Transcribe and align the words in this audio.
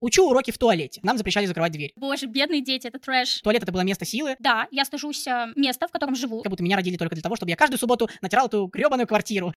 Учу 0.00 0.30
уроки 0.30 0.50
в 0.50 0.56
туалете. 0.56 0.98
Нам 1.02 1.18
запрещали 1.18 1.44
закрывать 1.44 1.72
дверь. 1.72 1.92
Боже, 1.94 2.24
бедные 2.24 2.62
дети, 2.62 2.86
это 2.86 2.98
трэш. 2.98 3.42
Туалет 3.42 3.62
это 3.62 3.70
было 3.70 3.82
место 3.82 4.06
силы. 4.06 4.34
Да, 4.38 4.66
я 4.70 4.86
стажусь 4.86 5.26
э, 5.26 5.52
место, 5.56 5.88
в 5.88 5.90
котором 5.90 6.14
живу. 6.14 6.40
Как 6.40 6.48
будто 6.48 6.62
меня 6.62 6.76
родили 6.76 6.96
только 6.96 7.14
для 7.14 7.22
того, 7.22 7.36
чтобы 7.36 7.50
я 7.50 7.56
каждую 7.56 7.78
субботу 7.78 8.08
натирал 8.22 8.46
эту 8.46 8.66
гребаную 8.66 9.06
квартиру. 9.06 9.52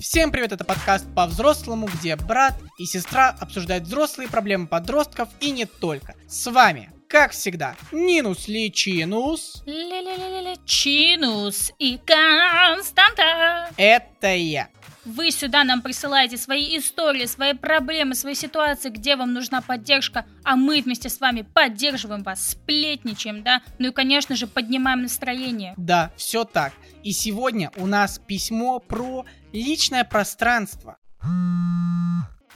Всем 0.00 0.30
привет, 0.30 0.52
это 0.52 0.64
подкаст 0.64 1.06
по-взрослому, 1.14 1.88
где 1.88 2.16
брат 2.16 2.54
и 2.78 2.86
сестра 2.86 3.36
обсуждают 3.38 3.84
взрослые 3.84 4.28
проблемы 4.28 4.66
подростков 4.66 5.28
и 5.40 5.50
не 5.50 5.66
только. 5.66 6.14
С 6.26 6.50
вами, 6.50 6.90
как 7.06 7.32
всегда, 7.32 7.76
Нинус 7.92 8.48
Личинус. 8.48 9.62
Ле-ле-ле-ле, 9.66 10.56
Чинус 10.64 11.72
и 11.78 11.98
Константа. 11.98 13.68
Это 13.76 14.34
я. 14.34 14.70
Вы 15.04 15.30
сюда 15.30 15.64
нам 15.64 15.82
присылаете 15.82 16.38
свои 16.38 16.78
истории, 16.78 17.26
свои 17.26 17.52
проблемы, 17.52 18.14
свои 18.14 18.34
ситуации, 18.34 18.88
где 18.88 19.16
вам 19.16 19.34
нужна 19.34 19.60
поддержка, 19.60 20.24
а 20.44 20.56
мы 20.56 20.80
вместе 20.80 21.10
с 21.10 21.20
вами 21.20 21.42
поддерживаем 21.42 22.22
вас, 22.22 22.52
сплетничаем, 22.52 23.42
да? 23.42 23.60
Ну 23.78 23.88
и, 23.88 23.92
конечно 23.92 24.34
же, 24.34 24.46
поднимаем 24.46 25.02
настроение. 25.02 25.74
Да, 25.76 26.10
все 26.16 26.44
так. 26.44 26.72
И 27.02 27.12
сегодня 27.12 27.70
у 27.76 27.86
нас 27.86 28.18
письмо 28.18 28.78
про 28.78 29.26
личное 29.52 30.04
пространство. 30.04 30.96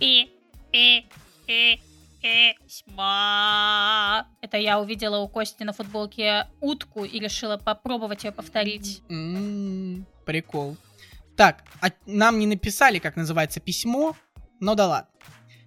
И, 0.01 0.31
и, 0.73 1.07
и, 1.47 1.81
письма. 2.23 4.27
Это 4.41 4.57
я 4.57 4.81
увидела 4.81 5.19
у 5.19 5.29
Кости 5.29 5.65
на 5.65 5.73
футболке 5.73 6.47
утку 6.61 7.05
и 7.05 7.19
решила 7.19 7.59
попробовать 7.59 8.25
ее 8.25 8.33
повторить. 8.33 9.03
М, 9.11 10.07
Прикол. 10.25 10.77
Так, 11.39 11.63
а 11.81 11.91
нам 12.07 12.41
не 12.41 12.49
написали, 12.49 12.99
как 12.99 13.15
называется 13.15 13.61
письмо, 13.61 14.17
но 14.59 14.75
да 14.75 14.89
ладно. 14.89 15.11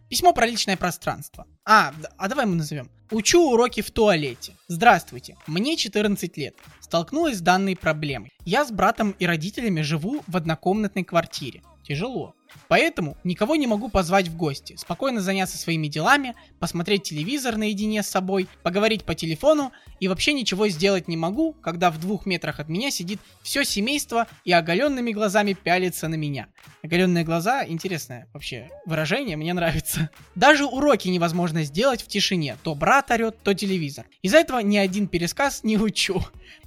Письмо 0.10 0.34
про 0.34 0.46
личное 0.46 0.76
пространство. 0.76 1.48
А, 1.64 1.94
а 2.18 2.28
давай 2.28 2.46
мы 2.46 2.56
назовем. 2.56 2.92
Учу 3.10 3.50
уроки 3.50 3.82
в 3.82 3.90
туалете. 3.90 4.54
Здравствуйте, 4.68 5.38
мне 5.48 5.78
14 5.78 6.36
лет. 6.36 6.56
Столкнулась 6.82 7.38
с 7.38 7.42
данной 7.42 7.78
проблемой. 7.78 8.34
Я 8.44 8.66
с 8.66 8.72
братом 8.74 9.12
и 9.12 9.26
родителями 9.26 9.80
живу 9.80 10.22
в 10.28 10.36
однокомнатной 10.36 11.06
квартире. 11.06 11.62
Тяжело. 11.88 12.36
Поэтому 12.68 13.18
никого 13.24 13.56
не 13.56 13.68
могу 13.68 13.90
позвать 13.90 14.28
в 14.28 14.36
гости, 14.36 14.76
спокойно 14.78 15.22
заняться 15.22 15.58
своими 15.58 15.88
делами, 15.88 16.36
посмотреть 16.60 17.04
телевизор 17.04 17.58
наедине 17.58 18.04
с 18.04 18.10
собой, 18.10 18.48
поговорить 18.64 19.04
по 19.04 19.16
телефону 19.16 19.72
и 20.00 20.08
вообще 20.08 20.34
ничего 20.34 20.68
сделать 20.68 21.08
не 21.08 21.18
могу, 21.18 21.54
когда 21.54 21.92
в 21.92 22.00
двух 22.00 22.26
метрах 22.26 22.60
от 22.60 22.70
меня 22.70 22.92
сидит 22.92 23.20
все 23.42 23.64
семейство 23.64 24.28
и 24.46 24.52
оголенными 24.52 25.12
глазами 25.12 25.54
пялится 25.54 26.08
на 26.08 26.16
меня. 26.16 26.48
Оголенные 26.84 27.24
глаза, 27.24 27.66
интересное 27.66 28.28
вообще 28.34 28.70
выражение, 28.86 29.38
мне 29.38 29.54
нравится. 29.54 30.10
Даже 30.36 30.66
уроки 30.66 31.08
невозможно 31.10 31.64
сделать 31.64 32.02
в 32.02 32.08
тишине, 32.08 32.58
то 32.64 32.74
брат 32.76 33.12
орет, 33.12 33.38
то 33.44 33.54
телевизор. 33.54 34.06
Из-за 34.22 34.38
этого 34.38 34.60
ни 34.60 34.78
один 34.78 35.08
пересказ 35.08 35.64
не 35.64 35.78
учу. 35.78 36.24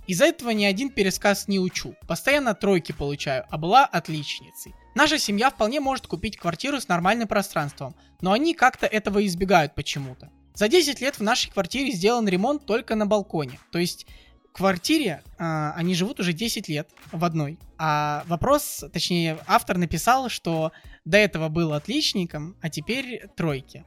Из-за 0.06 0.26
этого 0.26 0.50
ни 0.50 0.64
один 0.64 0.90
пересказ 0.90 1.48
не 1.48 1.58
учу. 1.58 1.94
Постоянно 2.06 2.54
тройки 2.54 2.92
получаю, 2.92 3.44
а 3.50 3.58
была 3.58 3.84
отличницей. 3.84 4.74
Наша 4.94 5.18
семья 5.18 5.50
вполне 5.50 5.80
может 5.80 6.06
купить 6.06 6.36
квартиру 6.36 6.80
с 6.80 6.88
нормальным 6.88 7.26
пространством, 7.26 7.94
но 8.20 8.32
они 8.32 8.54
как-то 8.54 8.86
этого 8.86 9.24
избегают 9.26 9.74
почему-то. 9.74 10.30
За 10.54 10.68
10 10.68 11.00
лет 11.00 11.18
в 11.18 11.22
нашей 11.22 11.50
квартире 11.50 11.90
сделан 11.90 12.28
ремонт 12.28 12.64
только 12.64 12.94
на 12.94 13.06
балконе. 13.06 13.58
То 13.72 13.78
есть 13.78 14.06
квартире 14.54 15.22
а, 15.36 15.72
они 15.76 15.94
живут 15.94 16.20
уже 16.20 16.32
10 16.32 16.68
лет 16.68 16.88
в 17.10 17.24
одной. 17.24 17.58
А 17.76 18.24
вопрос, 18.28 18.84
точнее, 18.92 19.38
автор 19.46 19.76
написал, 19.76 20.28
что 20.28 20.72
до 21.04 21.18
этого 21.18 21.48
был 21.48 21.72
отличником, 21.72 22.56
а 22.62 22.70
теперь 22.70 23.26
тройки. 23.36 23.84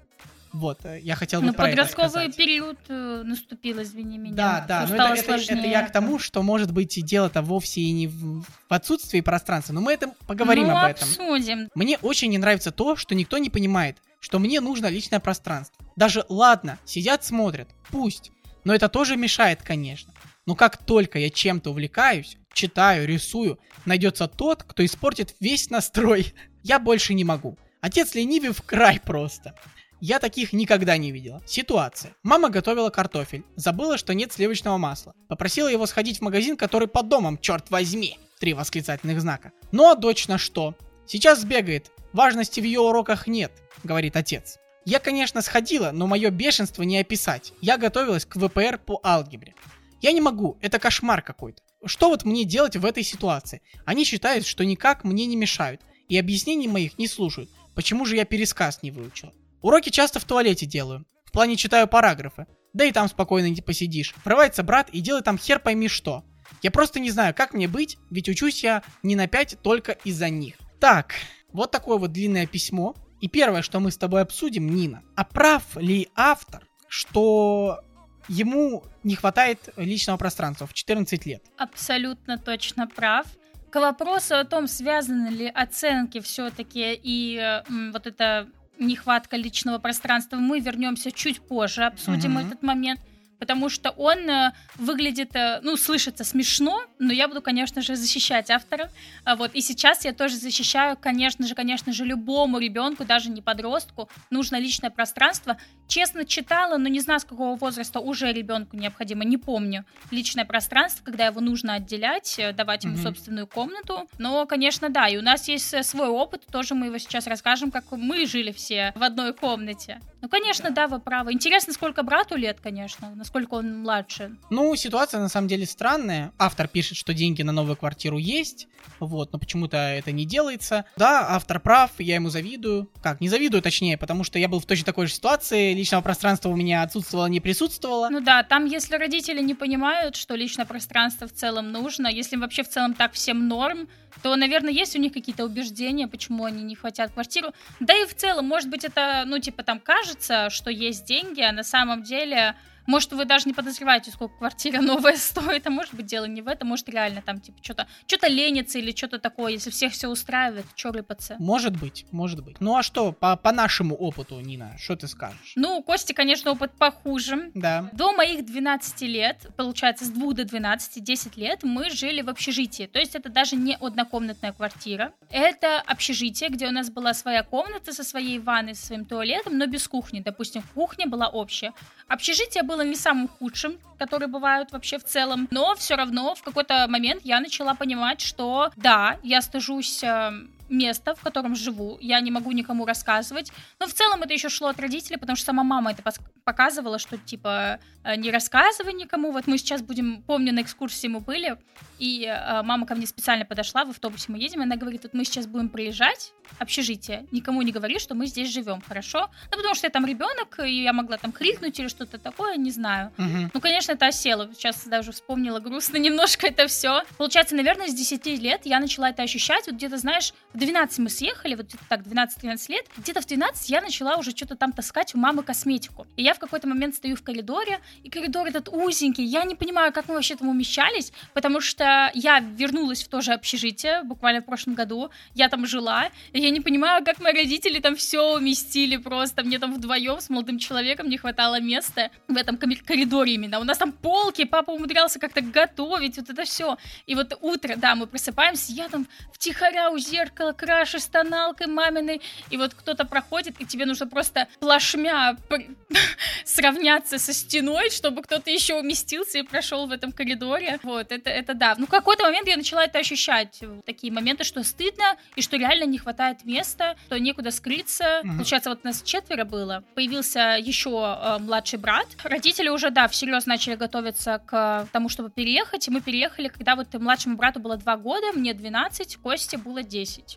Вот, 0.53 0.85
э, 0.85 0.99
я 1.01 1.15
хотел 1.15 1.41
бы 1.41 1.47
Ну, 1.47 1.53
про 1.53 1.69
это 1.69 1.77
подростковый 1.77 2.31
период 2.31 2.77
э, 2.89 3.21
наступил, 3.23 3.81
извини 3.81 4.17
меня. 4.17 4.35
Да, 4.35 4.65
да, 4.67 4.87
но 4.87 4.95
это, 4.95 5.03
это- 5.03 5.13
это 5.13 5.23
сложнее. 5.23 5.71
я 5.71 5.83
к 5.83 5.91
тому, 5.91 6.19
что 6.19 6.41
может 6.43 6.71
быть 6.71 6.97
и 6.97 7.01
дело-то 7.01 7.41
вовсе 7.41 7.81
и 7.81 7.91
не 7.91 8.07
в, 8.07 8.41
в 8.41 8.45
отсутствии 8.69 9.21
пространства, 9.21 9.73
но 9.73 9.81
мы 9.81 9.93
это 9.93 10.13
поговорим 10.25 10.67
ну, 10.67 10.77
об 10.77 10.91
этом. 10.91 11.07
обсудим. 11.07 11.69
Мне 11.75 11.97
очень 12.01 12.29
не 12.29 12.37
нравится 12.37 12.71
то, 12.71 12.95
что 12.95 13.15
никто 13.15 13.37
не 13.37 13.49
понимает, 13.49 13.97
что 14.19 14.39
мне 14.39 14.61
нужно 14.61 14.87
личное 14.87 15.19
пространство. 15.19 15.85
Даже 15.95 16.25
ладно, 16.29 16.79
сидят, 16.85 17.23
смотрят, 17.23 17.69
пусть, 17.89 18.31
но 18.63 18.73
это 18.73 18.89
тоже 18.89 19.15
мешает, 19.17 19.61
конечно. 19.61 20.13
Но 20.45 20.55
как 20.55 20.77
только 20.77 21.19
я 21.19 21.29
чем-то 21.29 21.71
увлекаюсь, 21.71 22.37
читаю, 22.53 23.07
рисую, 23.07 23.59
найдется 23.85 24.27
тот, 24.27 24.63
кто 24.63 24.83
испортит 24.83 25.35
весь 25.39 25.69
настрой. 25.69 26.33
Я 26.63 26.79
больше 26.79 27.13
не 27.13 27.23
могу. 27.23 27.57
Отец 27.81 28.15
ленивый 28.15 28.51
в 28.51 28.61
край 28.63 28.99
просто. 28.99 29.55
Я 29.99 30.19
таких 30.19 30.53
никогда 30.53 30.97
не 30.97 31.11
видела. 31.11 31.41
Ситуация. 31.47 32.15
Мама 32.21 32.49
готовила 32.49 32.89
картофель. 32.89 33.43
Забыла, 33.55 33.97
что 33.97 34.13
нет 34.13 34.31
сливочного 34.31 34.77
масла. 34.77 35.13
Попросила 35.27 35.67
его 35.67 35.87
сходить 35.87 36.19
в 36.19 36.21
магазин, 36.21 36.55
который 36.55 36.87
под 36.87 37.09
домом, 37.09 37.39
черт 37.39 37.71
возьми. 37.71 38.17
Три 38.39 38.53
восклицательных 38.53 39.19
знака. 39.19 39.51
Ну 39.71 39.89
а 39.89 39.95
дочь 39.95 40.27
на 40.27 40.37
что? 40.37 40.75
Сейчас 41.07 41.41
сбегает. 41.41 41.91
Важности 42.13 42.59
в 42.59 42.63
ее 42.63 42.81
уроках 42.81 43.27
нет, 43.27 43.51
говорит 43.83 44.15
отец. 44.15 44.59
Я, 44.85 44.99
конечно, 44.99 45.41
сходила, 45.41 45.91
но 45.91 46.07
мое 46.07 46.29
бешенство 46.29 46.83
не 46.83 46.99
описать. 46.99 47.53
Я 47.59 47.77
готовилась 47.77 48.25
к 48.25 48.37
ВПР 48.37 48.77
по 48.77 49.01
алгебре. 49.03 49.55
Я 50.01 50.11
не 50.11 50.21
могу, 50.21 50.57
это 50.61 50.79
кошмар 50.79 51.21
какой-то. 51.21 51.61
Что 51.85 52.09
вот 52.09 52.23
мне 52.23 52.45
делать 52.45 52.75
в 52.75 52.85
этой 52.85 53.03
ситуации? 53.03 53.61
Они 53.85 54.05
считают, 54.05 54.45
что 54.45 54.63
никак 54.63 55.03
мне 55.03 55.25
не 55.25 55.35
мешают, 55.35 55.81
и 56.07 56.17
объяснений 56.17 56.67
моих 56.67 56.97
не 56.97 57.07
слушают. 57.07 57.49
Почему 57.75 58.05
же 58.05 58.15
я 58.15 58.25
пересказ 58.25 58.81
не 58.81 58.91
выучил? 58.91 59.33
Уроки 59.61 59.89
часто 59.89 60.19
в 60.19 60.25
туалете 60.25 60.65
делаю. 60.65 61.05
В 61.25 61.31
плане 61.31 61.55
читаю 61.55 61.87
параграфы. 61.87 62.47
Да 62.73 62.85
и 62.85 62.91
там 62.91 63.07
спокойно 63.07 63.47
не 63.49 63.61
посидишь. 63.61 64.13
Врывается 64.23 64.63
брат 64.63 64.89
и 64.91 64.99
делает 65.01 65.25
там 65.25 65.37
хер 65.37 65.59
пойми 65.59 65.87
что. 65.87 66.23
Я 66.61 66.71
просто 66.71 66.99
не 66.99 67.11
знаю, 67.11 67.33
как 67.33 67.53
мне 67.53 67.67
быть, 67.67 67.97
ведь 68.09 68.29
учусь 68.29 68.63
я 68.63 68.83
не 69.03 69.15
на 69.15 69.27
5 69.27 69.57
только 69.61 69.93
из-за 70.03 70.29
них. 70.29 70.55
Так, 70.79 71.15
вот 71.51 71.71
такое 71.71 71.97
вот 71.97 72.11
длинное 72.11 72.45
письмо. 72.45 72.95
И 73.19 73.27
первое, 73.27 73.63
что 73.63 73.79
мы 73.79 73.91
с 73.91 73.97
тобой 73.97 74.21
обсудим, 74.21 74.73
Нина. 74.73 75.01
А 75.15 75.23
прав 75.25 75.75
ли 75.77 76.07
автор, 76.15 76.63
что 76.87 77.81
ему 78.27 78.83
не 79.03 79.15
хватает 79.15 79.69
личного 79.75 80.17
пространства 80.17 80.67
в 80.67 80.73
14 80.73 81.25
лет? 81.25 81.43
Абсолютно 81.57 82.37
точно 82.37 82.87
прав. 82.87 83.25
К 83.71 83.79
вопросу 83.81 84.35
о 84.35 84.45
том, 84.45 84.67
связаны 84.67 85.29
ли 85.29 85.47
оценки 85.47 86.21
все-таки 86.21 86.93
и 86.93 87.37
э, 87.37 87.63
м, 87.69 87.91
вот 87.91 88.07
эта 88.07 88.47
нехватка 88.79 89.37
личного 89.37 89.77
пространства, 89.79 90.37
мы 90.37 90.59
вернемся 90.59 91.11
чуть 91.11 91.41
позже, 91.41 91.83
обсудим 91.83 92.31
Мгм. 92.33 92.47
этот 92.47 92.63
момент. 92.63 92.99
Потому 93.39 93.69
что 93.69 93.91
он 93.91 94.29
э, 94.29 94.53
выглядит, 94.75 95.35
э, 95.35 95.59
ну, 95.61 95.77
слышится 95.77 96.23
смешно, 96.23 96.81
но 96.99 97.13
я 97.13 97.27
буду, 97.27 97.41
конечно 97.41 97.81
же, 97.81 97.95
защищать 97.95 98.49
автора. 98.49 98.89
А 99.25 99.35
вот, 99.35 99.51
и 99.53 99.61
сейчас 99.61 100.05
я 100.05 100.13
тоже 100.13 100.35
защищаю, 100.37 100.97
конечно 100.99 101.45
же, 101.47 101.53
конечно 101.55 101.93
же, 101.93 102.03
любому 102.05 102.57
ребенку, 102.59 103.05
даже 103.05 103.29
не 103.29 103.41
подростку, 103.41 104.09
нужно 104.29 104.59
личное 104.59 104.89
пространство. 104.89 105.57
Честно 105.87 106.25
читала, 106.25 106.77
но 106.77 106.89
не 106.89 106.99
знаю, 106.99 107.19
с 107.19 107.25
какого 107.25 107.55
возраста 107.55 107.99
уже 107.99 108.31
ребенку 108.33 108.75
необходимо, 108.75 109.23
не 109.23 109.37
помню. 109.37 109.85
Личное 110.11 110.45
пространство, 110.45 111.03
когда 111.05 111.27
его 111.27 111.39
нужно 111.39 111.75
отделять, 111.75 112.39
э, 112.39 112.53
давать 112.53 112.83
ему 112.83 112.95
Мгм. 112.95 113.03
собственную 113.03 113.47
комнату. 113.47 114.07
Но, 114.17 114.45
конечно, 114.45 114.89
да, 114.89 115.07
и 115.07 115.17
у 115.17 115.21
нас 115.21 115.47
есть 115.47 115.85
свой 115.85 116.07
опыт, 116.07 116.45
тоже 116.51 116.73
мы 116.75 116.87
его 116.87 116.97
сейчас 116.97 117.27
расскажем, 117.27 117.71
как 117.71 117.83
мы 117.91 118.25
жили 118.25 118.51
все 118.51 118.93
в 118.95 119.03
одной 119.03 119.33
комнате. 119.33 119.99
Ну, 120.21 120.29
конечно, 120.29 120.71
да, 120.71 120.87
вы 120.87 120.99
правы. 120.99 121.31
Интересно, 121.33 121.73
сколько 121.73 122.01
брату 122.03 122.35
лет, 122.35 122.59
конечно, 122.59 123.11
насколько 123.27 123.55
он 123.55 123.81
младше. 123.81 124.37
Ну, 124.49 124.73
ситуация 124.77 125.19
на 125.19 125.27
самом 125.27 125.49
деле 125.49 125.65
странная. 125.65 126.31
Автор 126.37 126.69
пишет, 126.69 126.97
что 126.97 127.13
деньги 127.13 127.41
на 127.41 127.51
новую 127.51 127.75
квартиру 127.75 128.17
есть, 128.17 128.69
вот, 128.99 129.33
но 129.33 129.39
почему-то 129.39 129.75
это 129.75 130.13
не 130.13 130.25
делается. 130.25 130.85
Да, 130.95 131.27
автор 131.29 131.59
прав, 131.59 131.91
я 131.97 132.15
ему 132.15 132.29
завидую. 132.29 132.89
Как, 133.03 133.19
не 133.19 133.27
завидую, 133.27 133.61
точнее, 133.61 133.97
потому 133.97 134.23
что 134.23 134.39
я 134.39 134.47
был 134.47 134.61
в 134.61 134.65
точно 134.65 134.85
такой 134.85 135.07
же 135.07 135.13
ситуации, 135.13 135.73
личного 135.73 136.01
пространства 136.01 136.47
у 136.47 136.55
меня 136.55 136.83
отсутствовало, 136.83 137.25
не 137.25 137.41
присутствовало. 137.41 138.07
Ну 138.09 138.21
да, 138.21 138.43
там, 138.43 138.63
если 138.63 138.95
родители 138.95 139.41
не 139.41 139.55
понимают, 139.55 140.15
что 140.15 140.35
личное 140.35 140.65
пространство 140.65 141.27
в 141.27 141.33
целом 141.33 141.73
нужно, 141.73 142.07
если 142.07 142.37
вообще 142.37 142.63
в 142.63 142.69
целом 142.69 142.93
так 142.93 143.11
всем 143.11 143.49
норм, 143.49 143.89
то, 144.23 144.33
наверное, 144.37 144.71
есть 144.71 144.95
у 144.95 144.99
них 144.99 145.11
какие-то 145.11 145.43
убеждения, 145.43 146.07
почему 146.07 146.45
они 146.45 146.63
не 146.63 146.75
хотят 146.75 147.11
квартиру. 147.11 147.49
Да 147.81 147.93
и 147.93 148.05
в 148.05 148.15
целом, 148.15 148.45
может 148.45 148.69
быть, 148.69 148.85
это, 148.85 149.23
ну, 149.27 149.37
типа, 149.39 149.63
там 149.63 149.79
кажется, 149.79 150.49
что 150.49 150.71
есть 150.71 151.05
деньги, 151.05 151.41
а 151.41 151.51
на 151.51 151.63
самом 151.63 152.03
деле 152.03 152.55
Может, 152.87 153.13
вы 153.13 153.25
даже 153.25 153.45
не 153.45 153.53
подозреваете, 153.53 154.11
сколько 154.11 154.37
квартира 154.37 154.81
новая 154.81 155.15
стоит, 155.17 155.67
а 155.67 155.69
может 155.69 155.93
быть, 155.93 156.05
дело 156.05 156.25
не 156.25 156.41
в 156.41 156.47
этом, 156.47 156.69
может, 156.69 156.89
реально 156.89 157.21
там, 157.21 157.39
типа, 157.39 157.59
что-то 157.61 157.87
что 158.07 158.27
ленится 158.27 158.79
или 158.79 158.95
что-то 158.95 159.19
такое, 159.19 159.51
если 159.53 159.69
всех 159.69 159.93
все 159.93 160.07
устраивает, 160.07 160.65
что 160.75 160.91
рыпаться? 160.91 161.35
Может 161.39 161.77
быть, 161.77 162.05
может 162.11 162.43
быть. 162.43 162.59
Ну, 162.59 162.75
а 162.75 162.83
что, 162.83 163.11
по, 163.11 163.35
по 163.35 163.51
нашему 163.51 163.95
опыту, 163.95 164.39
Нина, 164.39 164.75
что 164.79 164.95
ты 164.95 165.07
скажешь? 165.07 165.53
Ну, 165.55 165.83
Кости, 165.83 166.13
конечно, 166.13 166.51
опыт 166.51 166.71
похуже. 166.71 167.51
Да. 167.53 167.89
До 167.93 168.13
моих 168.13 168.45
12 168.45 169.01
лет, 169.01 169.47
получается, 169.55 170.05
с 170.05 170.09
2 170.09 170.33
до 170.33 170.45
12, 170.45 171.03
10 171.03 171.37
лет, 171.37 171.63
мы 171.63 171.89
жили 171.89 172.21
в 172.21 172.29
общежитии. 172.29 172.87
То 172.87 172.99
есть 172.99 173.15
это 173.15 173.29
даже 173.29 173.55
не 173.55 173.75
однокомнатная 173.75 174.53
квартира. 174.53 175.13
Это 175.29 175.81
общежитие, 175.81 176.49
где 176.49 176.67
у 176.67 176.71
нас 176.71 176.89
была 176.89 177.13
своя 177.13 177.43
комната 177.43 177.93
со 177.93 178.03
своей 178.03 178.39
ванной, 178.39 178.75
со 178.75 178.87
своим 178.87 179.05
туалетом, 179.05 179.57
но 179.57 179.65
без 179.65 179.87
кухни. 179.87 180.21
Допустим, 180.21 180.63
кухня 180.73 181.07
была 181.07 181.27
общая. 181.27 181.73
Общежитие 182.07 182.63
было 182.63 182.76
не 182.83 182.95
самым 182.95 183.27
худшим, 183.27 183.77
которые 183.97 184.27
бывают 184.27 184.71
вообще 184.71 184.97
в 184.99 185.03
целом, 185.03 185.47
но 185.51 185.75
все 185.75 185.95
равно 185.95 186.35
в 186.35 186.43
какой-то 186.43 186.87
момент 186.87 187.21
я 187.23 187.39
начала 187.39 187.73
понимать, 187.73 188.21
что 188.21 188.71
да, 188.75 189.17
я 189.23 189.41
стыжусь 189.41 190.03
эм, 190.03 190.51
место, 190.69 191.15
в 191.15 191.21
котором 191.21 191.55
живу, 191.55 191.97
я 192.01 192.19
не 192.19 192.31
могу 192.31 192.51
никому 192.51 192.85
рассказывать. 192.85 193.51
Но 193.79 193.87
в 193.87 193.93
целом 193.93 194.23
это 194.23 194.33
еще 194.33 194.49
шло 194.49 194.67
от 194.67 194.79
родителей, 194.79 195.17
потому 195.17 195.35
что 195.35 195.45
сама 195.45 195.63
мама 195.63 195.91
это 195.91 196.03
показывала, 196.43 196.99
что 196.99 197.17
типа 197.17 197.79
э, 198.03 198.15
не 198.15 198.31
рассказывай 198.31 198.93
никому. 198.93 199.31
Вот 199.31 199.47
мы 199.47 199.57
сейчас 199.57 199.81
будем, 199.81 200.21
помню, 200.23 200.53
на 200.53 200.61
экскурсии 200.61 201.07
мы 201.07 201.19
были, 201.19 201.57
и 201.99 202.25
э, 202.25 202.61
мама 202.63 202.85
ко 202.85 202.95
мне 202.95 203.07
специально 203.07 203.45
подошла, 203.45 203.85
в 203.85 203.89
автобусе 203.89 204.31
мы 204.31 204.37
едем, 204.37 204.61
и 204.61 204.63
она 204.63 204.75
говорит, 204.75 205.03
вот 205.03 205.13
мы 205.13 205.25
сейчас 205.25 205.47
будем 205.47 205.69
приезжать, 205.69 206.33
общежитие, 206.59 207.25
никому 207.31 207.61
не 207.61 207.71
говори, 207.71 207.99
что 207.99 208.15
мы 208.15 208.27
здесь 208.27 208.53
живем, 208.53 208.81
хорошо? 208.81 209.29
Ну, 209.51 209.57
потому 209.57 209.75
что 209.75 209.87
я 209.87 209.91
там 209.91 210.05
ребенок, 210.05 210.59
и 210.59 210.83
я 210.83 210.93
могла 210.93 211.17
там 211.17 211.31
крикнуть 211.31 211.79
или 211.79 211.87
что-то 211.87 212.17
такое, 212.17 212.55
не 212.57 212.71
знаю. 212.71 213.11
Угу. 213.17 213.51
Ну, 213.53 213.61
конечно, 213.61 213.91
это 213.93 214.07
осело. 214.07 214.49
Сейчас 214.53 214.85
даже 214.87 215.11
вспомнила 215.11 215.59
грустно 215.59 215.97
немножко 216.07 216.47
это 216.47 216.67
все. 216.67 217.03
Получается, 217.17 217.55
наверное, 217.55 217.87
с 217.87 217.93
10 217.93 218.25
лет 218.41 218.61
я 218.65 218.79
начала 218.79 219.09
это 219.09 219.23
ощущать. 219.23 219.65
Вот 219.67 219.75
где-то, 219.75 219.97
знаешь, 219.97 220.33
в 220.57 220.59
12 220.59 220.99
мы 220.99 221.09
съехали, 221.09 221.53
вот 221.53 221.67
где-то 221.67 221.83
так, 221.87 222.01
12-13 222.01 222.71
лет. 222.71 222.85
Где-то 222.97 223.21
в 223.21 223.27
12 223.27 223.69
я 223.69 223.79
начала 223.79 224.15
уже 224.17 224.31
что-то 224.31 224.55
там 224.55 224.71
таскать 224.71 225.13
у 225.13 225.19
мамы 225.19 225.43
косметику. 225.43 226.07
И 226.15 226.23
я 226.23 226.33
в 226.33 226.39
какой-то 226.39 226.67
момент 226.67 226.95
стою 226.95 227.15
в 227.15 227.21
коридоре, 227.21 227.79
и 228.01 228.09
коридор 228.09 228.47
этот 228.47 228.67
узенький. 228.67 229.23
Я 229.23 229.43
не 229.43 229.53
понимаю, 229.53 229.93
как 229.93 230.07
мы 230.07 230.15
вообще 230.15 230.35
там 230.35 230.49
умещались, 230.49 231.13
потому 231.35 231.61
что 231.61 232.09
я 232.15 232.39
вернулась 232.39 233.03
в 233.03 233.07
то 233.07 233.21
же 233.21 233.33
общежитие 233.33 234.01
буквально 234.01 234.41
в 234.41 234.45
прошлом 234.45 234.73
году. 234.73 235.11
Я 235.35 235.47
там 235.47 235.67
жила, 235.67 236.09
и 236.33 236.39
я 236.39 236.49
не 236.49 236.59
понимаю, 236.59 237.05
как 237.05 237.19
мои 237.19 237.33
родители 237.33 237.79
там 237.79 237.95
все 237.95 238.35
уместили 238.35 238.97
просто. 238.97 239.43
Мне 239.43 239.59
там 239.59 239.75
вдвоем 239.75 240.19
с 240.19 240.27
молодым 240.27 240.57
человеком 240.57 241.07
не 241.07 241.17
хватало 241.17 241.61
места 241.61 242.09
в 242.27 242.35
этом 242.35 242.57
коридоре 242.57 243.35
именно. 243.35 243.59
У 243.59 243.63
нас 243.63 243.77
там 243.77 243.91
полки, 243.91 244.43
папа 244.43 244.71
умудрялся 244.71 245.19
как-то 245.19 245.41
готовить, 245.41 246.17
вот 246.17 246.31
это 246.31 246.45
все. 246.45 246.77
И 247.05 247.13
вот 247.13 247.37
утро, 247.41 247.75
да, 247.75 247.93
мы 247.93 248.07
просыпаемся, 248.07 248.71
я 248.71 248.89
там 248.89 249.05
втихаря 249.31 249.91
у 249.91 249.99
зеркала 249.99 250.46
крашу 250.53 250.99
с 250.99 251.05
тоналкой 251.05 251.67
маминой, 251.67 252.21
и 252.49 252.57
вот 252.57 252.73
кто-то 252.73 253.05
проходит, 253.05 253.59
и 253.59 253.65
тебе 253.65 253.85
нужно 253.85 254.07
просто 254.07 254.47
плашмя 254.59 255.37
сравняться 256.45 257.19
со 257.19 257.33
стеной, 257.33 257.89
чтобы 257.89 258.21
кто-то 258.23 258.49
еще 258.49 258.75
уместился 258.75 259.39
и 259.39 259.43
прошел 259.43 259.87
в 259.87 259.91
этом 259.91 260.11
коридоре. 260.11 260.79
Вот, 260.83 261.11
это, 261.11 261.29
это 261.29 261.53
да. 261.53 261.75
Ну, 261.77 261.87
какой-то 261.87 262.23
момент 262.23 262.47
я 262.47 262.57
начала 262.57 262.85
это 262.85 262.99
ощущать. 262.99 263.61
Такие 263.85 264.11
моменты, 264.11 264.43
что 264.43 264.63
стыдно, 264.63 265.17
и 265.35 265.41
что 265.41 265.57
реально 265.57 265.85
не 265.85 265.97
хватает 265.97 266.43
места, 266.45 266.95
что 267.05 267.19
некуда 267.19 267.51
скрыться. 267.51 268.03
Mm-hmm. 268.03 268.35
Получается, 268.35 268.69
вот 268.69 268.83
нас 268.83 269.01
четверо 269.01 269.45
было. 269.45 269.83
Появился 269.95 270.57
еще 270.59 270.89
э, 270.89 271.37
младший 271.39 271.79
брат. 271.79 272.07
Родители 272.23 272.69
уже, 272.69 272.89
да, 272.89 273.07
всерьез 273.07 273.45
начали 273.45 273.75
готовиться 273.75 274.41
к 274.45 274.87
тому, 274.91 275.09
чтобы 275.09 275.29
переехать. 275.29 275.87
И 275.87 275.91
мы 275.91 276.01
переехали, 276.01 276.47
когда 276.47 276.75
вот 276.75 276.93
младшему 276.93 277.35
брату 277.35 277.59
было 277.59 277.77
два 277.77 277.97
года, 277.97 278.27
мне 278.33 278.53
12, 278.53 279.17
Косте 279.17 279.57
было 279.57 279.83
10. 279.83 280.36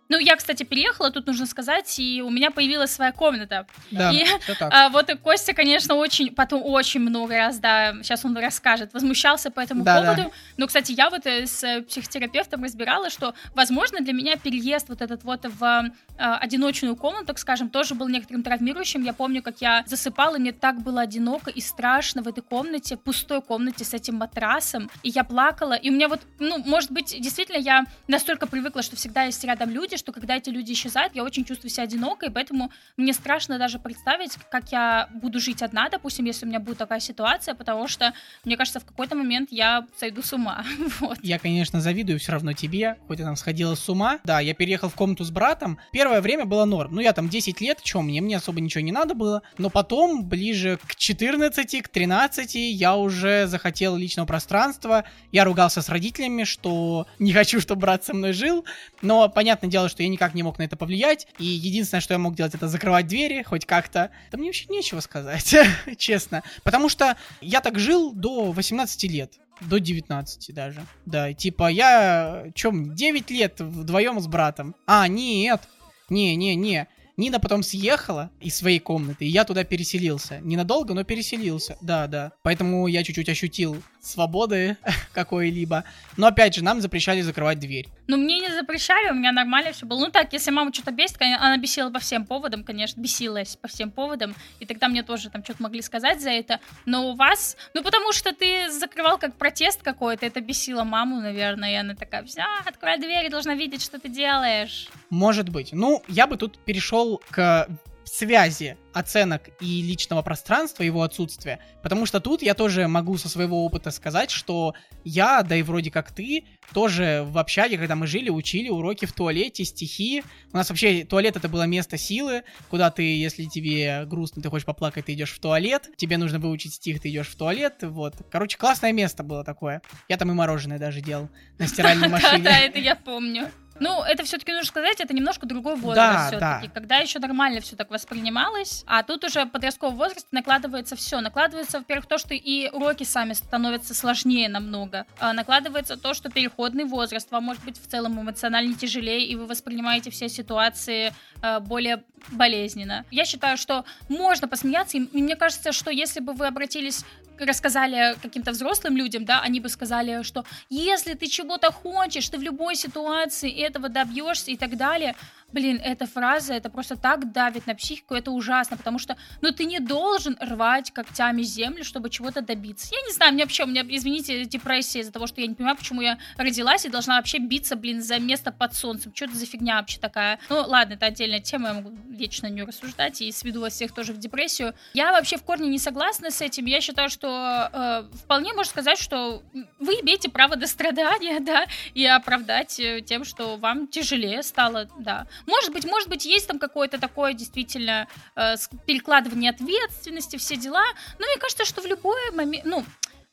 Ну, 0.11 0.19
я, 0.19 0.35
кстати, 0.35 0.63
переехала, 0.63 1.09
тут 1.09 1.27
нужно 1.27 1.45
сказать, 1.45 1.97
и 1.97 2.21
у 2.21 2.29
меня 2.29 2.51
появилась 2.51 2.91
своя 2.91 3.13
комната. 3.13 3.65
Да, 3.91 4.11
и 4.11 4.25
а, 4.59 4.89
вот 4.89 5.09
и 5.09 5.15
Костя, 5.15 5.53
конечно, 5.53 5.95
очень, 5.95 6.35
потом 6.35 6.61
очень 6.65 6.99
много 6.99 7.37
раз, 7.37 7.59
да, 7.59 7.93
сейчас 8.03 8.25
он 8.25 8.37
расскажет, 8.37 8.93
возмущался 8.93 9.51
по 9.51 9.61
этому 9.61 9.85
да, 9.85 10.01
поводу. 10.01 10.23
Да. 10.23 10.31
Но, 10.57 10.67
кстати, 10.67 10.91
я 10.91 11.09
вот 11.09 11.25
э, 11.25 11.45
с 11.47 11.81
психотерапевтом 11.87 12.61
разбирала, 12.61 13.09
что, 13.09 13.33
возможно, 13.55 14.01
для 14.01 14.11
меня 14.11 14.35
переезд 14.35 14.89
вот 14.89 15.01
этот 15.01 15.23
вот 15.23 15.45
в 15.45 15.91
а, 16.17 16.37
одиночную 16.37 16.97
комнату, 16.97 17.27
так 17.27 17.39
скажем, 17.39 17.69
тоже 17.69 17.95
был 17.95 18.09
некоторым 18.09 18.43
травмирующим. 18.43 19.03
Я 19.03 19.13
помню, 19.13 19.41
как 19.41 19.61
я 19.61 19.85
засыпала, 19.87 20.35
и 20.35 20.39
мне 20.39 20.51
так 20.51 20.81
было 20.81 21.01
одиноко 21.01 21.49
и 21.49 21.61
страшно 21.61 22.21
в 22.21 22.27
этой 22.27 22.43
комнате, 22.43 22.97
пустой 22.97 23.41
комнате 23.41 23.85
с 23.85 23.93
этим 23.93 24.15
матрасом, 24.15 24.91
и 25.03 25.09
я 25.09 25.23
плакала, 25.23 25.73
и 25.73 25.89
у 25.89 25.93
меня 25.93 26.09
вот, 26.09 26.19
ну, 26.37 26.57
может 26.65 26.91
быть, 26.91 27.15
действительно, 27.17 27.57
я 27.57 27.85
настолько 28.09 28.45
привыкла, 28.45 28.81
что 28.81 28.97
всегда 28.97 29.23
есть 29.23 29.41
рядом 29.45 29.69
люди, 29.69 30.00
что 30.01 30.11
когда 30.11 30.35
эти 30.35 30.49
люди 30.49 30.73
исчезают, 30.73 31.15
я 31.15 31.23
очень 31.23 31.45
чувствую 31.45 31.69
себя 31.69 31.83
одинокой, 31.83 32.31
поэтому 32.31 32.71
мне 32.97 33.13
страшно 33.13 33.59
даже 33.59 33.77
представить, 33.77 34.35
как 34.49 34.71
я 34.71 35.09
буду 35.13 35.39
жить 35.39 35.61
одна, 35.61 35.89
допустим, 35.89 36.25
если 36.25 36.45
у 36.45 36.49
меня 36.49 36.59
будет 36.59 36.79
такая 36.79 36.99
ситуация, 36.99 37.53
потому 37.53 37.87
что, 37.87 38.13
мне 38.43 38.57
кажется, 38.57 38.79
в 38.79 38.85
какой-то 38.85 39.15
момент 39.15 39.49
я 39.51 39.85
сойду 39.95 40.23
с 40.23 40.33
ума. 40.33 40.65
вот. 40.99 41.19
Я, 41.21 41.37
конечно, 41.37 41.81
завидую 41.81 42.19
все 42.19 42.31
равно 42.31 42.53
тебе, 42.53 42.97
хоть 43.07 43.19
я 43.19 43.35
сходила 43.35 43.75
с 43.75 43.87
ума. 43.89 44.19
Да, 44.23 44.39
я 44.39 44.55
переехал 44.55 44.89
в 44.89 44.95
комнату 44.95 45.23
с 45.23 45.29
братом. 45.29 45.77
Первое 45.91 46.21
время 46.21 46.45
было 46.45 46.65
норм. 46.65 46.95
Ну, 46.95 47.01
я 47.01 47.13
там 47.13 47.29
10 47.29 47.61
лет, 47.61 47.79
что 47.83 48.01
мне, 48.01 48.21
мне 48.21 48.37
особо 48.37 48.59
ничего 48.59 48.81
не 48.81 48.91
надо 48.91 49.13
было. 49.13 49.43
Но 49.59 49.69
потом, 49.69 50.25
ближе 50.25 50.79
к 50.87 50.95
14, 50.95 51.83
к 51.83 51.89
13, 51.89 52.55
я 52.55 52.95
уже 52.95 53.45
захотел 53.45 53.95
личного 53.95 54.25
пространства. 54.25 55.03
Я 55.31 55.43
ругался 55.43 55.83
с 55.83 55.89
родителями, 55.89 56.43
что 56.43 57.05
не 57.19 57.33
хочу, 57.33 57.61
чтобы 57.61 57.81
брат 57.81 58.03
со 58.03 58.15
мной 58.15 58.33
жил. 58.33 58.65
Но, 59.03 59.29
понятное 59.29 59.69
дело, 59.69 59.89
что 59.91 60.01
я 60.01 60.09
никак 60.09 60.33
не 60.33 60.41
мог 60.41 60.57
на 60.57 60.63
это 60.63 60.75
повлиять, 60.75 61.27
и 61.37 61.45
единственное, 61.45 62.01
что 62.01 62.15
я 62.15 62.17
мог 62.17 62.35
делать, 62.35 62.55
это 62.55 62.67
закрывать 62.67 63.07
двери, 63.07 63.43
хоть 63.43 63.65
как-то. 63.65 64.09
Да 64.31 64.37
мне 64.37 64.47
вообще 64.47 64.65
нечего 64.69 64.99
сказать, 65.01 65.55
честно. 65.97 66.43
Потому 66.63 66.89
что 66.89 67.15
я 67.41 67.61
так 67.61 67.77
жил 67.77 68.13
до 68.13 68.51
18 68.51 69.03
лет. 69.03 69.33
До 69.61 69.79
19 69.79 70.55
даже. 70.55 70.83
Да, 71.05 71.33
типа 71.33 71.69
я, 71.69 72.45
чем, 72.55 72.95
9 72.95 73.29
лет 73.29 73.59
вдвоем 73.59 74.19
с 74.19 74.25
братом. 74.25 74.75
А, 74.87 75.07
нет, 75.07 75.61
не-не-не. 76.09 76.87
Нина 77.21 77.39
потом 77.39 77.61
съехала 77.61 78.31
из 78.39 78.55
своей 78.55 78.79
комнаты, 78.79 79.25
и 79.25 79.27
я 79.27 79.43
туда 79.43 79.63
переселился. 79.63 80.39
Ненадолго, 80.39 80.95
но 80.95 81.03
переселился. 81.03 81.77
Да, 81.79 82.07
да. 82.07 82.31
Поэтому 82.41 82.87
я 82.87 83.03
чуть-чуть 83.03 83.29
ощутил 83.29 83.79
свободы 84.01 84.77
какой-либо. 85.13 85.83
Но 86.17 86.25
опять 86.25 86.55
же, 86.55 86.63
нам 86.63 86.81
запрещали 86.81 87.21
закрывать 87.21 87.59
дверь. 87.59 87.87
Ну, 88.07 88.17
мне 88.17 88.39
не 88.39 88.49
запрещали, 88.49 89.11
у 89.11 89.13
меня 89.13 89.31
нормально 89.31 89.71
все 89.71 89.85
было. 89.85 89.99
Ну 89.99 90.09
так, 90.09 90.33
если 90.33 90.49
мама 90.49 90.73
что-то 90.73 90.91
бесит, 90.91 91.21
она 91.21 91.57
бесила 91.57 91.91
по 91.91 91.99
всем 91.99 92.25
поводам, 92.25 92.63
конечно, 92.63 92.99
бесилась 92.99 93.55
по 93.55 93.67
всем 93.67 93.91
поводам. 93.91 94.35
И 94.59 94.65
тогда 94.65 94.87
мне 94.87 95.03
тоже 95.03 95.29
там 95.29 95.43
что-то 95.43 95.61
могли 95.61 95.81
сказать 95.83 96.21
за 96.21 96.31
это. 96.31 96.59
Но 96.87 97.09
у 97.11 97.15
вас, 97.15 97.55
ну 97.75 97.83
потому 97.83 98.11
что 98.11 98.33
ты 98.33 98.71
закрывал 98.71 99.19
как 99.19 99.35
протест 99.35 99.83
какой-то, 99.83 100.25
это 100.25 100.41
бесило 100.41 100.83
маму, 100.83 101.21
наверное, 101.21 101.71
и 101.71 101.75
она 101.75 101.93
такая, 101.93 102.23
все, 102.23 102.41
открой 102.65 102.97
дверь, 102.97 103.29
должна 103.29 103.53
видеть, 103.53 103.83
что 103.83 103.99
ты 103.99 104.09
делаешь. 104.09 104.89
Может 105.11 105.49
быть. 105.49 105.71
Ну, 105.71 106.01
я 106.07 106.25
бы 106.25 106.37
тут 106.37 106.57
перешел 106.57 107.10
к 107.29 107.67
связи 108.11 108.77
оценок 108.93 109.49
и 109.61 109.81
личного 109.81 110.21
пространства, 110.21 110.83
его 110.83 111.03
отсутствия, 111.03 111.59
потому 111.81 112.05
что 112.05 112.19
тут 112.19 112.41
я 112.41 112.53
тоже 112.53 112.89
могу 112.89 113.17
со 113.17 113.29
своего 113.29 113.63
опыта 113.63 113.89
сказать, 113.89 114.31
что 114.31 114.73
я, 115.05 115.43
да 115.43 115.55
и 115.55 115.61
вроде 115.61 115.91
как 115.91 116.11
ты, 116.11 116.43
тоже 116.73 117.23
в 117.25 117.37
общаге, 117.37 117.77
когда 117.77 117.95
мы 117.95 118.07
жили, 118.07 118.29
учили 118.29 118.67
уроки 118.69 119.05
в 119.05 119.13
туалете, 119.13 119.63
стихи. 119.63 120.23
У 120.51 120.57
нас 120.57 120.69
вообще 120.69 121.05
туалет 121.05 121.37
это 121.37 121.47
было 121.47 121.63
место 121.63 121.97
силы, 121.97 122.43
куда 122.69 122.91
ты, 122.91 123.17
если 123.17 123.45
тебе 123.45 124.03
грустно, 124.05 124.41
ты 124.41 124.49
хочешь 124.49 124.65
поплакать, 124.65 125.05
ты 125.05 125.13
идешь 125.13 125.31
в 125.31 125.39
туалет, 125.39 125.89
тебе 125.95 126.17
нужно 126.17 126.39
выучить 126.39 126.73
стих, 126.73 127.01
ты 127.01 127.09
идешь 127.09 127.27
в 127.27 127.35
туалет, 127.37 127.75
вот. 127.81 128.15
Короче, 128.29 128.57
классное 128.57 128.91
место 128.91 129.23
было 129.23 129.45
такое. 129.45 129.81
Я 130.09 130.17
там 130.17 130.29
и 130.31 130.33
мороженое 130.33 130.79
даже 130.79 130.99
делал 130.99 131.29
на 131.57 131.67
стиральной 131.67 132.07
машине. 132.09 132.43
Да, 132.43 132.57
это 132.59 132.77
я 132.77 132.95
помню. 132.95 133.49
Ну, 133.81 134.03
это 134.03 134.23
все-таки 134.23 134.51
нужно 134.51 134.67
сказать, 134.67 135.01
это 135.01 135.11
немножко 135.11 135.47
другой 135.47 135.75
возраст 135.75 136.13
да, 136.13 136.27
все-таки, 136.27 136.67
да. 136.67 136.73
когда 136.73 136.97
еще 136.97 137.17
нормально 137.17 137.61
все 137.61 137.75
так 137.75 137.89
воспринималось, 137.89 138.83
а 138.85 139.01
тут 139.01 139.23
уже 139.23 139.47
подростковый 139.47 139.97
возраст 139.97 140.27
накладывается 140.31 140.95
все. 140.95 141.19
Накладывается, 141.19 141.79
во-первых, 141.79 142.05
то, 142.05 142.19
что 142.19 142.35
и 142.35 142.69
уроки 142.69 143.03
сами 143.03 143.33
становятся 143.33 143.95
сложнее 143.95 144.49
намного. 144.49 145.07
А 145.19 145.33
накладывается 145.33 145.97
то, 145.97 146.13
что 146.13 146.29
переходный 146.29 146.85
возраст 146.85 147.31
вам 147.31 147.45
может 147.45 147.63
быть 147.65 147.81
в 147.81 147.87
целом 147.87 148.21
эмоционально 148.21 148.75
тяжелее, 148.75 149.25
и 149.25 149.35
вы 149.35 149.47
воспринимаете 149.47 150.11
все 150.11 150.29
ситуации 150.29 151.11
э, 151.41 151.59
более 151.59 152.03
болезненно. 152.29 153.03
Я 153.09 153.25
считаю, 153.25 153.57
что 153.57 153.83
можно 154.09 154.47
посмеяться, 154.47 154.97
и 154.97 155.07
мне 155.11 155.35
кажется, 155.35 155.71
что 155.71 155.89
если 155.89 156.19
бы 156.19 156.33
вы 156.33 156.45
обратились 156.45 157.03
рассказали 157.45 158.15
каким-то 158.21 158.51
взрослым 158.51 158.97
людям, 158.97 159.25
да, 159.25 159.41
они 159.41 159.59
бы 159.59 159.69
сказали, 159.69 160.23
что 160.23 160.45
если 160.69 161.13
ты 161.13 161.27
чего-то 161.27 161.71
хочешь, 161.71 162.29
ты 162.29 162.37
в 162.37 162.41
любой 162.41 162.75
ситуации 162.75 163.51
этого 163.51 163.89
добьешься 163.89 164.51
и 164.51 164.57
так 164.57 164.77
далее. 164.77 165.15
Блин, 165.51 165.81
эта 165.83 166.05
фраза, 166.07 166.53
это 166.53 166.69
просто 166.69 166.95
так 166.95 167.31
давит 167.31 167.67
на 167.67 167.75
психику, 167.75 168.15
это 168.15 168.31
ужасно, 168.31 168.77
потому 168.77 168.99
что, 168.99 169.17
ну, 169.41 169.51
ты 169.51 169.65
не 169.65 169.79
должен 169.79 170.37
рвать 170.39 170.91
когтями 170.91 171.41
землю, 171.41 171.83
чтобы 171.83 172.09
чего-то 172.09 172.41
добиться. 172.41 172.93
Я 172.93 173.01
не 173.01 173.13
знаю, 173.13 173.33
мне 173.33 173.43
вообще, 173.43 173.63
у 173.63 173.67
меня, 173.67 173.83
извините, 173.87 174.45
депрессия 174.45 174.99
из-за 174.99 175.11
того, 175.11 175.27
что 175.27 175.41
я 175.41 175.47
не 175.47 175.55
понимаю, 175.55 175.77
почему 175.77 176.01
я 176.01 176.17
родилась 176.37 176.85
и 176.85 176.89
должна 176.89 177.17
вообще 177.17 177.39
биться, 177.39 177.75
блин, 177.75 178.01
за 178.01 178.19
место 178.19 178.51
под 178.51 178.73
солнцем. 178.73 179.13
Что 179.15 179.25
это 179.25 179.37
за 179.37 179.45
фигня 179.45 179.77
вообще 179.77 179.99
такая? 179.99 180.39
Ну, 180.49 180.63
ладно, 180.67 180.93
это 180.93 181.05
отдельная 181.07 181.39
тема, 181.39 181.69
я 181.69 181.73
могу 181.75 181.91
вечно 182.09 182.47
не 182.47 182.63
рассуждать 182.63 183.21
и 183.21 183.31
сведу 183.31 183.61
вас 183.61 183.73
всех 183.73 183.93
тоже 183.93 184.13
в 184.13 184.17
депрессию. 184.17 184.73
Я 184.93 185.11
вообще 185.11 185.37
в 185.37 185.43
корне 185.43 185.69
не 185.69 185.79
согласна 185.79 186.31
с 186.31 186.41
этим. 186.41 186.65
Я 186.65 186.81
считаю, 186.81 187.09
что 187.09 187.69
э, 187.71 188.03
вполне 188.17 188.53
можно 188.53 188.69
сказать, 188.69 188.99
что 188.99 189.43
вы 189.79 189.93
имеете 189.95 190.29
право 190.29 190.55
до 190.55 190.67
страдания, 190.67 191.39
да, 191.41 191.65
и 191.93 192.05
оправдать 192.05 192.79
э, 192.79 193.01
тем, 193.01 193.25
что 193.25 193.57
вам 193.57 193.87
тяжелее 193.87 194.43
стало, 194.43 194.87
да. 194.99 195.27
Может 195.45 195.73
быть, 195.73 195.85
может 195.85 196.09
быть, 196.09 196.25
есть 196.25 196.47
там 196.47 196.59
какое-то 196.59 196.99
такое 196.99 197.33
действительно 197.33 198.07
э, 198.35 198.55
перекладывание 198.85 199.51
ответственности, 199.51 200.37
все 200.37 200.55
дела. 200.55 200.85
Но 201.19 201.25
мне 201.25 201.37
кажется, 201.39 201.65
что 201.65 201.81
в 201.81 201.85
любой 201.85 202.31
момент, 202.31 202.65
ну, 202.65 202.85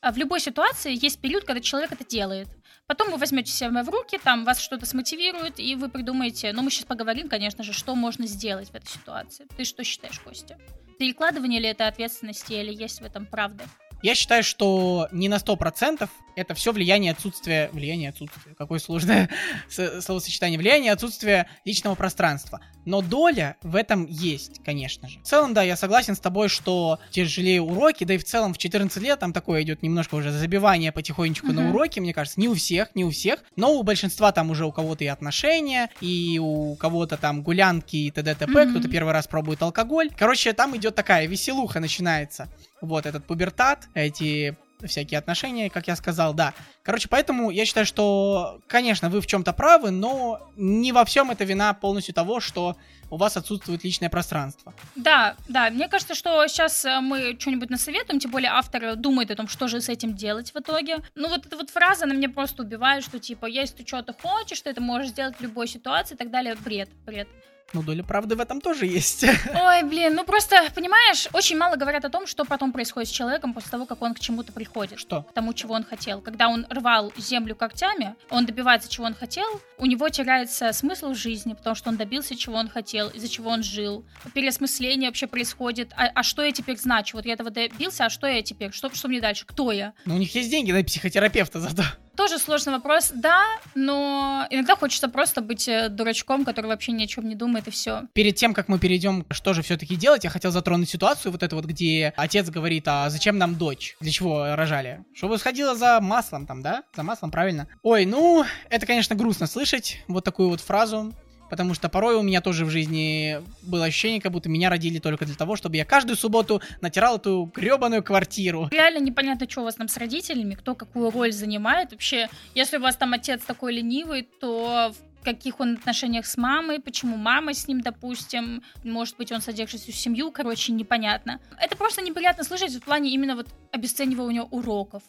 в 0.03 0.17
любой 0.17 0.41
ситуации 0.41 0.97
есть 1.03 1.21
период, 1.21 1.45
когда 1.45 1.61
человек 1.61 1.93
это 1.93 2.05
делает. 2.05 2.49
Потом 2.87 3.11
вы 3.11 3.19
возьмете 3.19 3.53
себя 3.53 3.83
в 3.83 3.89
руки, 3.91 4.19
там 4.23 4.45
вас 4.45 4.61
что-то 4.61 4.87
смотивирует, 4.87 5.61
и 5.61 5.75
вы 5.75 5.91
придумаете, 5.91 6.53
ну, 6.53 6.63
мы 6.63 6.71
сейчас 6.71 6.85
поговорим, 6.85 7.29
конечно 7.29 7.63
же, 7.63 7.73
что 7.73 7.95
можно 7.95 8.27
сделать 8.27 8.71
в 8.71 8.75
этой 8.75 8.89
ситуации. 8.89 9.47
Ты 9.57 9.65
что 9.65 9.85
считаешь, 9.85 10.19
Костя? 10.21 10.59
Перекладывание 10.99 11.61
ли 11.61 11.69
это 11.69 11.87
ответственности, 11.87 12.55
или 12.55 12.73
есть 12.73 13.01
в 13.01 13.05
этом 13.05 13.27
правда? 13.27 13.65
Я 14.03 14.15
считаю, 14.15 14.43
что 14.45 15.09
не 15.13 15.29
на 15.29 15.37
100% 15.37 16.09
это 16.39 16.55
все 16.55 16.73
влияние 16.73 17.13
отсутствия... 17.13 17.69
Влияние 17.73 18.11
отсутствия. 18.11 18.55
Какое 18.57 18.79
сложное 18.79 19.29
словосочетание. 19.69 20.59
Влияние 20.59 20.93
отсутствия 20.93 21.49
личного 21.65 21.97
пространства. 21.97 22.61
Но 22.85 23.03
доля 23.03 23.57
в 23.63 23.75
этом 23.75 24.07
есть, 24.07 24.63
конечно 24.65 25.09
же. 25.09 25.19
В 25.19 25.25
целом, 25.25 25.53
да, 25.53 25.63
я 25.63 25.77
согласен 25.77 26.15
с 26.15 26.21
тобой, 26.21 26.49
что 26.49 27.01
тяжелее 27.11 27.61
уроки, 27.61 28.05
да 28.05 28.15
и 28.15 28.19
в 28.19 28.25
целом 28.25 28.55
в 28.55 28.59
14 28.59 29.03
лет 29.03 29.19
там 29.19 29.33
такое 29.33 29.63
идет 29.63 29.83
немножко 29.83 30.15
уже 30.15 30.31
забивание 30.31 30.93
потихонечку 30.93 31.49
mm-hmm. 31.49 31.53
на 31.53 31.71
уроки, 31.71 31.99
мне 31.99 32.15
кажется. 32.15 32.41
Не 32.41 32.49
у 32.49 32.55
всех, 32.55 32.95
не 32.95 33.05
у 33.05 33.11
всех, 33.11 33.41
но 33.57 33.75
у 33.75 33.83
большинства 33.83 34.31
там 34.31 34.51
уже 34.51 34.65
у 34.65 34.71
кого-то 34.71 35.03
и 35.03 35.09
отношения, 35.09 35.91
и 36.01 36.39
у 36.41 36.77
кого-то 36.77 37.17
там 37.17 37.43
гулянки 37.43 37.97
и 37.97 38.11
т.д. 38.13 38.37
т.п. 38.37 38.53
Mm-hmm. 38.53 38.71
Кто-то 38.71 38.89
первый 38.89 39.13
раз 39.13 39.27
пробует 39.27 39.61
алкоголь. 39.61 40.11
Короче, 40.17 40.53
там 40.53 40.77
идет 40.77 40.95
такая 40.95 41.27
веселуха 41.27 41.81
начинается. 41.81 42.49
Вот 42.81 43.07
этот 43.07 43.25
пубертат, 43.25 43.89
эти 43.95 44.57
всякие 44.87 45.19
отношения, 45.19 45.71
как 45.71 45.89
я 45.89 45.97
сказал, 45.97 46.35
да. 46.35 46.55
Короче, 46.83 47.09
поэтому 47.09 47.51
я 47.51 47.65
считаю, 47.65 47.87
что, 47.87 48.61
конечно, 48.67 49.11
вы 49.11 49.21
в 49.21 49.27
чем-то 49.27 49.53
правы, 49.53 49.91
но 49.91 50.41
не 50.57 50.93
во 50.93 51.05
всем 51.05 51.31
это 51.31 51.45
вина 51.45 51.75
полностью 51.75 52.15
того, 52.15 52.41
что 52.41 52.77
у 53.11 53.17
вас 53.17 53.37
отсутствует 53.37 53.85
личное 53.85 54.11
пространство. 54.11 54.75
Да, 54.95 55.35
да, 55.49 55.71
мне 55.71 55.89
кажется, 55.89 56.15
что 56.15 56.47
сейчас 56.47 56.85
э, 56.85 57.01
мы 57.01 57.37
что-нибудь 57.39 57.71
насоветуем, 57.71 58.21
тем 58.21 58.31
более 58.31 58.51
автор 58.51 58.97
думает 58.97 59.31
о 59.31 59.37
том, 59.37 59.49
что 59.49 59.67
же 59.67 59.81
с 59.81 59.89
этим 59.89 60.15
делать 60.15 60.53
в 60.53 60.59
итоге. 60.59 60.99
Ну 61.15 61.29
вот 61.29 61.47
эта 61.47 61.57
вот 61.57 61.71
фраза, 61.71 62.05
она 62.05 62.15
меня 62.15 62.29
просто 62.29 62.63
убивает, 62.63 63.03
что 63.03 63.19
типа, 63.19 63.47
если 63.47 63.79
ты 63.79 63.87
что-то 63.87 64.13
хочешь, 64.13 64.61
ты 64.61 64.71
это 64.71 64.83
можешь 64.83 65.11
сделать 65.11 65.37
в 65.37 65.41
любой 65.41 65.69
ситуации 65.69 66.15
и 66.15 66.19
так 66.19 66.31
далее. 66.31 66.55
Бред, 66.55 66.91
бред. 67.07 67.29
Ну, 67.75 67.83
доля 67.83 68.03
правды 68.03 68.35
в 68.35 68.41
этом 68.41 68.63
тоже 68.63 68.87
есть. 68.87 69.25
Ой, 69.55 69.83
блин, 69.83 70.15
ну 70.15 70.25
просто, 70.25 70.57
понимаешь, 70.75 71.29
очень 71.35 71.59
мало 71.59 71.77
говорят 71.77 72.05
о 72.05 72.09
том, 72.09 72.27
что 72.27 72.47
потом 72.47 72.73
происходит 72.73 73.11
с 73.11 73.13
человеком 73.13 73.53
после 73.53 73.71
того, 73.71 73.85
как 73.85 74.01
он 74.01 74.15
к 74.15 74.21
чему-то 74.21 74.53
приходит. 74.53 74.99
Что? 74.99 75.23
К 75.25 75.33
тому, 75.33 75.53
чего 75.53 75.75
он 75.75 75.85
хотел. 75.85 76.23
Когда 76.23 76.49
он 76.49 76.67
рвал 76.71 77.13
землю 77.19 77.55
когтями, 77.55 78.15
он 78.31 78.47
добивается, 78.47 78.89
чего 78.89 79.05
он 79.05 79.15
хотел, 79.15 79.47
у 79.77 79.85
него 79.85 80.09
теряется 80.09 80.73
смысл 80.73 81.11
в 81.11 81.15
жизни, 81.15 81.53
потому 81.53 81.77
что 81.77 81.91
он 81.91 81.97
добился, 81.97 82.37
чего 82.37 82.57
он 82.57 82.71
хотел, 82.71 83.09
из-за 83.11 83.29
чего 83.29 83.51
он 83.51 83.63
жил. 83.63 84.05
Переосмысление 84.33 85.11
вообще 85.11 85.27
происходит. 85.27 85.93
А, 85.95 86.07
а 86.15 86.23
что 86.23 86.43
я 86.43 86.53
теперь 86.53 86.79
значу? 86.79 87.17
Вот 87.19 87.27
я 87.27 87.35
этого 87.35 87.51
добился, 87.51 88.07
а 88.07 88.11
что 88.11 88.27
я 88.27 88.43
теперь? 88.43 88.73
Что, 88.73 88.93
что 88.95 89.09
мне 89.09 89.21
дальше? 89.21 89.45
Кто 89.47 89.73
я? 89.73 89.93
Ну, 90.07 90.15
у 90.15 90.19
них 90.19 90.35
есть 90.35 90.51
деньги 90.51 90.73
на 90.73 90.83
психотерапевта 90.83 91.61
зато. 91.61 91.83
Тоже 92.19 92.41
сложный 92.41 92.73
вопрос, 92.73 93.13
да, 93.15 93.45
но 93.77 94.45
иногда 94.51 94.75
хочется 94.75 95.09
просто 95.09 95.41
быть 95.41 95.69
э, 95.69 95.89
дурачком, 95.89 96.45
который 96.45 96.67
вообще 96.67 96.91
ни 96.91 97.05
о 97.05 97.07
чем 97.07 97.29
не 97.29 97.37
думает 97.37 97.69
и 97.69 97.71
все. 97.71 98.09
Перед 98.13 98.35
тем, 98.35 98.55
как 98.55 98.67
мы 98.67 98.81
перейдем, 98.81 99.25
что 99.31 99.55
же 99.55 99.63
все-таки 99.63 99.95
делать, 99.95 100.25
я 100.25 100.31
хотел 100.31 100.51
затронуть 100.51 100.89
ситуацию 100.89 101.31
вот 101.31 101.45
эту 101.45 101.55
вот, 101.55 101.65
где 101.67 102.13
отец 102.17 102.51
говорит, 102.51 102.89
а 102.89 103.09
зачем 103.09 103.39
нам 103.39 103.55
дочь? 103.55 103.97
Для 104.01 104.11
чего 104.11 104.57
рожали? 104.57 105.05
Чтобы 105.15 105.39
сходила 105.39 105.77
за 105.77 106.01
маслом 106.01 106.45
там, 106.45 106.61
да? 106.61 106.83
За 106.93 107.05
маслом, 107.05 107.31
правильно. 107.31 107.69
Ой, 107.85 108.05
ну, 108.05 108.45
это, 108.69 108.85
конечно, 108.85 109.15
грустно 109.15 109.47
слышать 109.47 110.03
вот 110.09 110.25
такую 110.25 110.49
вот 110.49 110.61
фразу. 110.61 111.15
Потому 111.51 111.75
что 111.75 111.89
порой 111.89 112.17
у 112.17 112.23
меня 112.23 112.41
тоже 112.41 112.65
в 112.65 112.71
жизни 112.71 113.43
было 113.63 113.87
ощущение, 113.87 114.21
как 114.21 114.33
будто 114.33 114.49
меня 114.49 114.71
родили 114.71 114.99
только 114.99 115.25
для 115.25 115.35
того, 115.35 115.57
чтобы 115.57 115.77
я 115.77 115.85
каждую 115.85 116.17
субботу 116.17 116.61
натирал 116.81 117.17
эту 117.17 117.51
гребаную 117.55 118.03
квартиру. 118.03 118.69
Реально 118.71 118.99
непонятно, 118.99 119.49
что 119.49 119.63
у 119.63 119.65
вас 119.65 119.75
там 119.77 119.89
с 119.89 119.97
родителями, 119.97 120.55
кто 120.55 120.75
какую 120.75 121.11
роль 121.11 121.33
занимает. 121.33 121.93
Вообще, 121.93 122.29
если 122.55 122.77
у 122.77 122.81
вас 122.81 122.97
там 122.97 123.13
отец 123.13 123.43
такой 123.45 123.75
ленивый, 123.75 124.23
то 124.41 124.93
в 125.21 125.25
каких 125.25 125.61
он 125.61 125.75
отношениях 125.75 126.27
с 126.27 126.37
мамой, 126.37 126.81
почему 126.81 127.17
мама 127.17 127.53
с 127.53 127.67
ним, 127.67 127.81
допустим, 127.81 128.63
может 128.85 129.17
быть, 129.17 129.33
он 129.33 129.41
содержит 129.41 129.81
всю 129.81 129.93
семью, 129.93 130.31
короче, 130.31 130.73
непонятно. 130.73 131.41
Это 131.59 131.77
просто 131.77 132.03
неприятно 132.03 132.45
слышать 132.45 132.75
в 132.75 132.81
плане 132.81 133.11
именно 133.11 133.35
вот 133.35 133.49
обесценивания 133.73 134.43
уроков. 134.43 135.03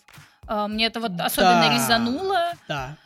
А, 0.48 0.68
мне 0.68 0.88
это 0.88 1.00
вот 1.00 1.12
особенно 1.20 1.68
да. 1.68 1.74
резануло. 1.74 2.54
Да. 2.68 2.98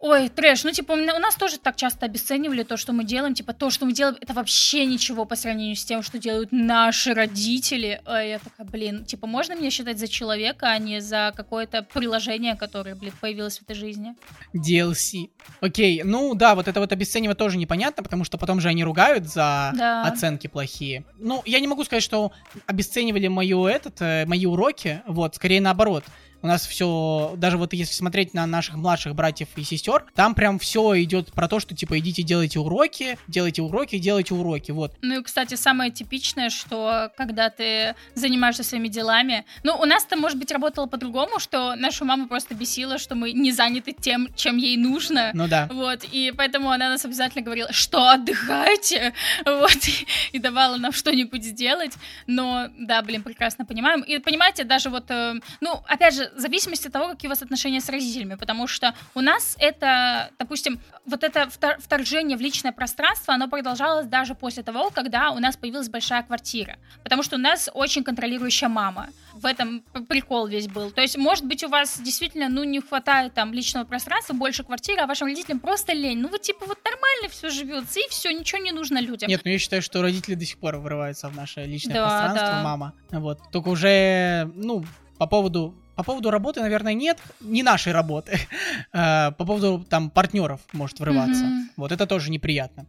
Ой, 0.00 0.28
трэш, 0.28 0.62
ну 0.62 0.70
типа 0.70 0.92
у 0.92 0.96
нас 0.96 1.34
тоже 1.34 1.58
так 1.58 1.74
часто 1.74 2.06
обесценивали 2.06 2.62
то, 2.62 2.76
что 2.76 2.92
мы 2.92 3.02
делаем, 3.02 3.34
типа 3.34 3.52
то, 3.52 3.68
что 3.68 3.84
мы 3.84 3.92
делаем, 3.92 4.16
это 4.20 4.32
вообще 4.32 4.86
ничего 4.86 5.24
по 5.24 5.34
сравнению 5.34 5.74
с 5.74 5.84
тем, 5.84 6.04
что 6.04 6.20
делают 6.20 6.52
наши 6.52 7.14
родители. 7.14 8.00
А 8.04 8.22
я 8.22 8.38
такая, 8.38 8.64
блин, 8.64 9.04
типа 9.04 9.26
можно 9.26 9.56
меня 9.56 9.70
считать 9.70 9.98
за 9.98 10.06
человека, 10.06 10.68
а 10.68 10.78
не 10.78 11.00
за 11.00 11.32
какое-то 11.34 11.82
приложение, 11.82 12.54
которое, 12.54 12.94
блин, 12.94 13.12
появилось 13.20 13.58
в 13.58 13.62
этой 13.62 13.74
жизни? 13.74 14.14
DLC. 14.54 15.30
Окей, 15.60 16.04
ну 16.04 16.36
да, 16.36 16.54
вот 16.54 16.68
это 16.68 16.78
вот 16.78 16.92
обесценивать 16.92 17.38
тоже 17.38 17.58
непонятно, 17.58 18.04
потому 18.04 18.22
что 18.22 18.38
потом 18.38 18.60
же 18.60 18.68
они 18.68 18.84
ругают 18.84 19.26
за 19.26 19.72
да. 19.74 20.04
оценки 20.04 20.46
плохие. 20.46 21.04
Ну, 21.18 21.42
я 21.44 21.58
не 21.58 21.66
могу 21.66 21.82
сказать, 21.82 22.04
что 22.04 22.30
обесценивали 22.66 23.26
мою 23.26 23.66
этот, 23.66 24.00
э, 24.00 24.26
мои 24.26 24.46
уроки, 24.46 25.02
вот, 25.08 25.34
скорее 25.34 25.60
наоборот. 25.60 26.04
У 26.42 26.46
нас 26.46 26.66
все, 26.66 27.34
даже 27.36 27.58
вот 27.58 27.72
если 27.72 27.92
смотреть 27.92 28.32
на 28.34 28.46
наших 28.46 28.76
младших 28.76 29.14
братьев 29.14 29.48
и 29.56 29.64
сестер, 29.64 30.04
там 30.14 30.34
прям 30.34 30.58
все 30.58 31.02
идет 31.02 31.32
про 31.32 31.48
то, 31.48 31.58
что 31.58 31.74
типа 31.74 31.98
идите 31.98 32.22
делайте 32.22 32.60
уроки, 32.60 33.18
делайте 33.26 33.62
уроки, 33.62 33.98
делайте 33.98 34.34
уроки, 34.34 34.70
вот. 34.70 34.92
Ну 35.02 35.20
и, 35.20 35.22
кстати, 35.22 35.54
самое 35.56 35.90
типичное, 35.90 36.50
что 36.50 37.10
когда 37.16 37.50
ты 37.50 37.94
занимаешься 38.14 38.62
своими 38.62 38.88
делами, 38.88 39.44
ну 39.64 39.76
у 39.76 39.84
нас-то, 39.84 40.16
может 40.16 40.38
быть, 40.38 40.52
работало 40.52 40.86
по-другому, 40.86 41.38
что 41.40 41.74
нашу 41.74 42.04
маму 42.04 42.28
просто 42.28 42.54
бесило, 42.54 42.98
что 42.98 43.14
мы 43.14 43.32
не 43.32 43.50
заняты 43.50 43.92
тем, 43.92 44.28
чем 44.36 44.56
ей 44.56 44.76
нужно. 44.76 45.30
Ну 45.34 45.48
да. 45.48 45.68
Вот, 45.72 46.04
и 46.04 46.32
поэтому 46.36 46.70
она 46.70 46.88
нас 46.88 47.04
обязательно 47.04 47.44
говорила, 47.44 47.72
что 47.72 48.08
отдыхайте, 48.08 49.12
вот, 49.44 49.88
и, 49.88 50.06
и 50.32 50.38
давала 50.38 50.76
нам 50.76 50.92
что-нибудь 50.92 51.44
сделать, 51.44 51.94
но, 52.26 52.68
да, 52.78 53.02
блин, 53.02 53.22
прекрасно 53.22 53.64
понимаем. 53.64 54.02
И 54.02 54.18
понимаете, 54.18 54.64
даже 54.64 54.90
вот, 54.90 55.10
э, 55.10 55.34
ну, 55.60 55.82
опять 55.86 56.14
же, 56.14 56.27
в 56.36 56.40
зависимости 56.40 56.86
от 56.86 56.92
того, 56.92 57.08
какие 57.08 57.28
у 57.28 57.30
вас 57.30 57.42
отношения 57.42 57.80
с 57.80 57.88
родителями, 57.88 58.34
потому 58.34 58.66
что 58.66 58.94
у 59.14 59.20
нас 59.20 59.56
это, 59.58 60.30
допустим, 60.38 60.80
вот 61.06 61.24
это 61.24 61.48
вторжение 61.78 62.36
в 62.36 62.40
личное 62.40 62.72
пространство, 62.72 63.34
оно 63.34 63.48
продолжалось 63.48 64.06
даже 64.06 64.34
после 64.34 64.62
того, 64.62 64.90
когда 64.90 65.30
у 65.30 65.38
нас 65.38 65.56
появилась 65.56 65.88
большая 65.88 66.22
квартира, 66.22 66.76
потому 67.02 67.22
что 67.22 67.36
у 67.36 67.38
нас 67.38 67.68
очень 67.72 68.04
контролирующая 68.04 68.68
мама. 68.68 69.08
В 69.34 69.46
этом 69.46 69.82
прикол 70.08 70.46
весь 70.48 70.66
был. 70.66 70.90
То 70.90 71.00
есть, 71.00 71.16
может 71.16 71.44
быть, 71.44 71.62
у 71.62 71.68
вас 71.68 72.00
действительно, 72.00 72.48
ну, 72.48 72.64
не 72.64 72.80
хватает 72.80 73.34
там 73.34 73.52
личного 73.52 73.84
пространства, 73.84 74.34
больше 74.34 74.64
квартиры, 74.64 75.00
а 75.00 75.06
вашим 75.06 75.28
родителям 75.28 75.60
просто 75.60 75.92
лень. 75.92 76.18
Ну, 76.18 76.28
вот 76.28 76.42
типа 76.42 76.66
вот 76.66 76.78
нормально 76.84 77.28
все 77.30 77.48
живется, 77.50 78.00
и 78.00 78.08
все, 78.08 78.32
ничего 78.32 78.60
не 78.60 78.72
нужно 78.72 78.98
людям. 78.98 79.28
Нет, 79.28 79.42
ну 79.44 79.50
я 79.50 79.58
считаю, 79.58 79.82
что 79.82 80.02
родители 80.02 80.34
до 80.34 80.44
сих 80.44 80.58
пор 80.58 80.76
вырываются 80.76 81.28
в 81.28 81.36
наше 81.36 81.62
личное 81.64 81.94
да, 81.94 82.08
пространство, 82.08 82.48
да. 82.48 82.62
мама. 82.62 82.94
Вот. 83.10 83.38
Только 83.52 83.68
уже, 83.68 84.50
ну, 84.54 84.84
по 85.18 85.26
поводу 85.26 85.74
по 85.98 86.04
поводу 86.04 86.30
работы, 86.30 86.60
наверное, 86.60 86.94
нет, 86.94 87.18
не 87.40 87.64
нашей 87.64 87.92
работы. 87.92 88.38
Э, 88.92 89.32
по 89.32 89.44
поводу 89.44 89.84
там 89.88 90.10
партнеров 90.10 90.60
может 90.72 91.00
врываться. 91.00 91.44
Вот 91.76 91.92
это 91.92 92.06
тоже 92.06 92.30
неприятно. 92.30 92.86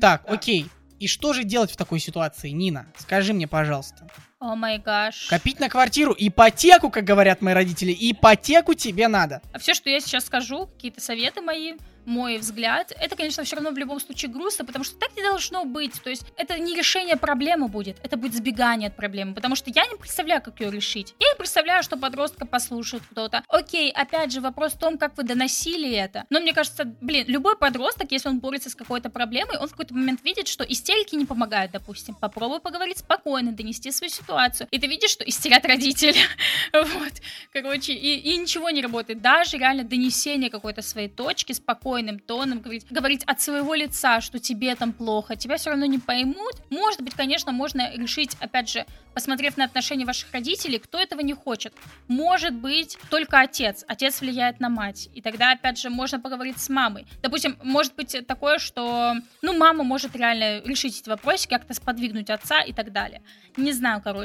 Так, 0.00 0.24
окей. 0.26 0.66
И 0.98 1.06
что 1.06 1.32
же 1.32 1.44
делать 1.44 1.70
в 1.70 1.76
такой 1.76 2.00
ситуации, 2.00 2.50
Нина? 2.50 2.86
Скажи 2.96 3.32
мне, 3.32 3.46
пожалуйста. 3.46 4.08
О 4.42 4.56
май 4.56 4.78
гаш. 4.78 5.28
Копить 5.28 5.60
на 5.60 5.68
квартиру, 5.68 6.16
ипотеку, 6.18 6.90
как 6.90 7.04
говорят 7.04 7.42
мои 7.42 7.54
родители, 7.54 7.96
ипотеку 7.96 8.74
тебе 8.74 9.06
надо. 9.06 9.40
А 9.52 9.60
все, 9.60 9.72
что 9.72 9.88
я 9.88 10.00
сейчас 10.00 10.26
скажу, 10.26 10.66
какие-то 10.66 11.00
советы 11.00 11.40
мои, 11.40 11.74
мой 12.04 12.38
взгляд, 12.38 12.92
это, 12.98 13.16
конечно, 13.16 13.44
все 13.44 13.56
равно 13.56 13.70
в 13.70 13.78
любом 13.78 14.00
случае 14.00 14.30
грустно, 14.30 14.64
потому 14.64 14.84
что 14.84 14.96
так 14.96 15.14
не 15.16 15.22
должно 15.22 15.64
быть. 15.64 16.02
То 16.02 16.10
есть 16.10 16.24
это 16.36 16.58
не 16.58 16.74
решение 16.74 17.16
проблемы 17.16 17.68
будет, 17.68 17.98
это 18.02 18.16
будет 18.16 18.34
сбегание 18.34 18.88
от 18.88 18.96
проблемы, 18.96 19.34
потому 19.34 19.56
что 19.56 19.70
я 19.70 19.86
не 19.86 19.96
представляю, 19.96 20.42
как 20.42 20.60
ее 20.60 20.70
решить. 20.70 21.14
Я 21.20 21.28
не 21.28 21.36
представляю, 21.36 21.82
что 21.82 21.96
подростка 21.96 22.46
послушает 22.46 23.02
кто-то. 23.10 23.44
Окей, 23.48 23.90
опять 23.92 24.32
же, 24.32 24.40
вопрос 24.40 24.72
в 24.72 24.78
том, 24.78 24.98
как 24.98 25.16
вы 25.16 25.22
доносили 25.22 25.90
это. 25.90 26.24
Но 26.30 26.40
мне 26.40 26.52
кажется, 26.52 26.84
блин, 26.84 27.26
любой 27.28 27.56
подросток, 27.56 28.10
если 28.10 28.28
он 28.28 28.40
борется 28.40 28.70
с 28.70 28.74
какой-то 28.74 29.10
проблемой, 29.10 29.58
он 29.58 29.68
в 29.68 29.72
какой-то 29.72 29.94
момент 29.94 30.22
видит, 30.24 30.48
что 30.48 30.64
истерики 30.64 31.14
не 31.14 31.24
помогают, 31.24 31.72
допустим. 31.72 32.14
Попробуй 32.14 32.60
поговорить 32.60 32.98
спокойно, 32.98 33.52
донести 33.52 33.92
свою 33.92 34.10
ситуацию. 34.10 34.31
И 34.70 34.78
ты 34.78 34.86
видишь, 34.86 35.10
что 35.10 35.24
истерят 35.24 35.64
родители. 35.64 36.18
вот. 36.72 37.12
Короче, 37.52 37.92
и, 37.92 38.16
и 38.16 38.36
ничего 38.36 38.70
не 38.70 38.82
работает. 38.82 39.20
Даже 39.20 39.58
реально 39.58 39.84
донесение 39.84 40.50
какой-то 40.50 40.82
своей 40.82 41.08
точки 41.08 41.52
спокойным 41.52 42.18
тоном 42.18 42.60
говорить, 42.60 42.86
говорить 42.90 43.24
от 43.24 43.40
своего 43.40 43.74
лица, 43.74 44.20
что 44.20 44.38
тебе 44.38 44.74
там 44.74 44.92
плохо, 44.92 45.36
тебя 45.36 45.56
все 45.56 45.70
равно 45.70 45.86
не 45.86 45.98
поймут. 45.98 46.54
Может 46.70 47.02
быть, 47.02 47.14
конечно, 47.14 47.52
можно 47.52 47.94
решить, 47.94 48.36
опять 48.40 48.68
же, 48.68 48.86
посмотрев 49.14 49.56
на 49.56 49.64
отношения 49.64 50.06
ваших 50.06 50.32
родителей, 50.32 50.78
кто 50.78 50.98
этого 50.98 51.20
не 51.20 51.34
хочет. 51.34 51.74
Может 52.08 52.54
быть, 52.54 52.98
только 53.10 53.40
отец. 53.40 53.84
Отец 53.86 54.20
влияет 54.20 54.60
на 54.60 54.68
мать. 54.68 55.08
И 55.14 55.20
тогда, 55.20 55.52
опять 55.52 55.78
же, 55.78 55.90
можно 55.90 56.18
поговорить 56.20 56.58
с 56.58 56.68
мамой. 56.68 57.06
Допустим, 57.22 57.58
может 57.62 57.94
быть 57.94 58.16
такое, 58.26 58.58
что, 58.58 59.14
ну, 59.42 59.56
мама 59.56 59.84
может 59.84 60.16
реально 60.16 60.62
решить 60.62 61.00
эти 61.00 61.08
вопросы, 61.08 61.48
как-то 61.48 61.74
сподвигнуть 61.74 62.30
отца 62.30 62.62
и 62.62 62.72
так 62.72 62.92
далее. 62.92 63.22
Не 63.56 63.72
знаю, 63.72 64.00
короче. 64.02 64.21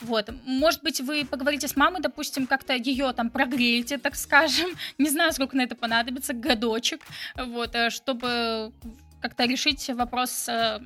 Вот. 0.00 0.30
Может 0.44 0.82
быть, 0.82 1.00
вы 1.00 1.24
поговорите 1.24 1.68
с 1.68 1.76
мамой, 1.76 2.00
допустим, 2.00 2.46
как-то 2.46 2.74
ее 2.74 3.12
там 3.12 3.30
прогреете, 3.30 3.98
так 3.98 4.16
скажем. 4.16 4.70
Не 4.98 5.10
знаю, 5.10 5.32
сколько 5.32 5.56
на 5.56 5.62
это 5.62 5.74
понадобится, 5.74 6.32
годочек. 6.32 7.00
Вот, 7.36 7.74
э, 7.74 7.90
чтобы 7.90 8.72
как-то 9.20 9.44
решить 9.44 9.88
вопрос 9.90 10.48
э, 10.48 10.80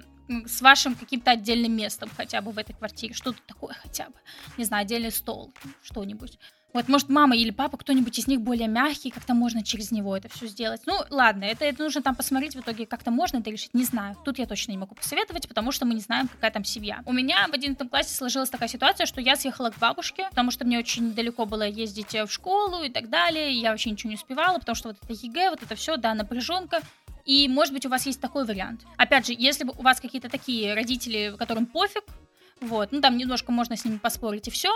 с 0.46 0.62
вашим 0.62 0.94
каким-то 0.94 1.32
отдельным 1.32 1.76
местом 1.76 2.10
хотя 2.16 2.40
бы 2.40 2.52
в 2.52 2.58
этой 2.58 2.74
квартире. 2.74 3.14
Что-то 3.14 3.38
такое 3.46 3.74
хотя 3.74 4.06
бы. 4.06 4.14
Не 4.56 4.64
знаю, 4.64 4.82
отдельный 4.82 5.10
стол, 5.10 5.52
что-нибудь. 5.82 6.38
Вот, 6.72 6.88
может, 6.88 7.08
мама 7.08 7.36
или 7.36 7.50
папа, 7.50 7.76
кто-нибудь 7.76 8.18
из 8.18 8.28
них 8.28 8.40
более 8.40 8.68
мягкий, 8.68 9.10
как-то 9.10 9.34
можно 9.34 9.62
через 9.64 9.90
него 9.90 10.16
это 10.16 10.28
все 10.28 10.46
сделать. 10.46 10.82
Ну, 10.86 10.94
ладно, 11.10 11.44
это, 11.44 11.64
это 11.64 11.82
нужно 11.82 12.00
там 12.02 12.14
посмотреть, 12.14 12.54
в 12.54 12.60
итоге 12.60 12.86
как-то 12.86 13.10
можно 13.10 13.38
это 13.38 13.50
решить, 13.50 13.74
не 13.74 13.84
знаю. 13.84 14.16
Тут 14.24 14.38
я 14.38 14.46
точно 14.46 14.72
не 14.72 14.78
могу 14.78 14.94
посоветовать, 14.94 15.48
потому 15.48 15.72
что 15.72 15.84
мы 15.84 15.94
не 15.94 16.00
знаем, 16.00 16.28
какая 16.28 16.50
там 16.50 16.64
семья. 16.64 17.02
У 17.06 17.12
меня 17.12 17.46
в 17.48 17.52
11 17.52 17.90
классе 17.90 18.14
сложилась 18.14 18.50
такая 18.50 18.68
ситуация, 18.68 19.06
что 19.06 19.20
я 19.20 19.36
съехала 19.36 19.70
к 19.70 19.78
бабушке, 19.78 20.28
потому 20.30 20.50
что 20.50 20.64
мне 20.64 20.78
очень 20.78 21.12
далеко 21.12 21.44
было 21.44 21.66
ездить 21.66 22.14
в 22.14 22.28
школу 22.28 22.82
и 22.84 22.88
так 22.88 23.10
далее, 23.10 23.52
и 23.52 23.60
я 23.60 23.70
вообще 23.70 23.90
ничего 23.90 24.10
не 24.10 24.16
успевала, 24.16 24.58
потому 24.58 24.76
что 24.76 24.88
вот 24.88 24.98
это 25.02 25.12
ЕГЭ, 25.12 25.50
вот 25.50 25.62
это 25.62 25.74
все, 25.74 25.96
да, 25.96 26.14
напряженка. 26.14 26.80
И, 27.24 27.48
может 27.48 27.72
быть, 27.72 27.84
у 27.86 27.88
вас 27.88 28.06
есть 28.06 28.20
такой 28.20 28.44
вариант. 28.44 28.82
Опять 28.96 29.26
же, 29.26 29.34
если 29.36 29.64
у 29.64 29.82
вас 29.82 30.00
какие-то 30.00 30.28
такие 30.28 30.74
родители, 30.74 31.34
которым 31.38 31.66
пофиг, 31.66 32.04
вот, 32.60 32.92
ну 32.92 33.00
там 33.00 33.16
немножко 33.16 33.52
можно 33.52 33.76
с 33.76 33.84
ними 33.84 33.98
поспорить 33.98 34.48
и 34.48 34.50
все, 34.50 34.70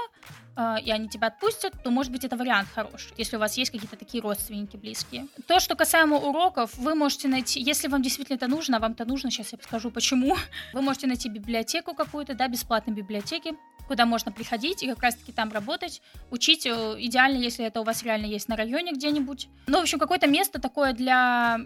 э, 0.56 0.76
и 0.84 0.90
они 0.90 1.08
тебя 1.08 1.28
отпустят, 1.28 1.74
то 1.82 1.90
может 1.90 2.12
быть 2.12 2.24
это 2.24 2.36
вариант 2.36 2.68
хороший, 2.74 3.12
если 3.16 3.36
у 3.36 3.40
вас 3.40 3.56
есть 3.56 3.70
какие-то 3.70 3.96
такие 3.96 4.22
родственники 4.22 4.76
близкие. 4.76 5.26
То, 5.46 5.60
что 5.60 5.76
касаемо 5.76 6.16
уроков, 6.16 6.76
вы 6.78 6.94
можете 6.94 7.28
найти, 7.28 7.60
если 7.60 7.88
вам 7.88 8.02
действительно 8.02 8.36
это 8.36 8.48
нужно, 8.48 8.78
а 8.78 8.80
вам 8.80 8.92
это 8.92 9.04
нужно, 9.04 9.30
сейчас 9.30 9.52
я 9.52 9.58
скажу 9.62 9.90
почему, 9.90 10.36
вы 10.72 10.82
можете 10.82 11.06
найти 11.06 11.28
библиотеку 11.28 11.94
какую-то, 11.94 12.34
да, 12.34 12.48
бесплатной 12.48 12.94
библиотеки, 12.94 13.54
куда 13.86 14.06
можно 14.06 14.32
приходить 14.32 14.82
и 14.82 14.88
как 14.88 15.02
раз-таки 15.02 15.32
там 15.32 15.52
работать, 15.52 16.02
учить, 16.30 16.66
э, 16.66 16.70
идеально, 16.98 17.38
если 17.38 17.64
это 17.64 17.80
у 17.80 17.84
вас 17.84 18.02
реально 18.02 18.26
есть 18.26 18.48
на 18.48 18.56
районе 18.56 18.92
где-нибудь. 18.92 19.48
Ну, 19.66 19.78
в 19.78 19.82
общем, 19.82 19.98
какое-то 19.98 20.26
место 20.26 20.60
такое 20.60 20.92
для 20.92 21.58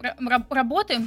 работы, 0.50 1.00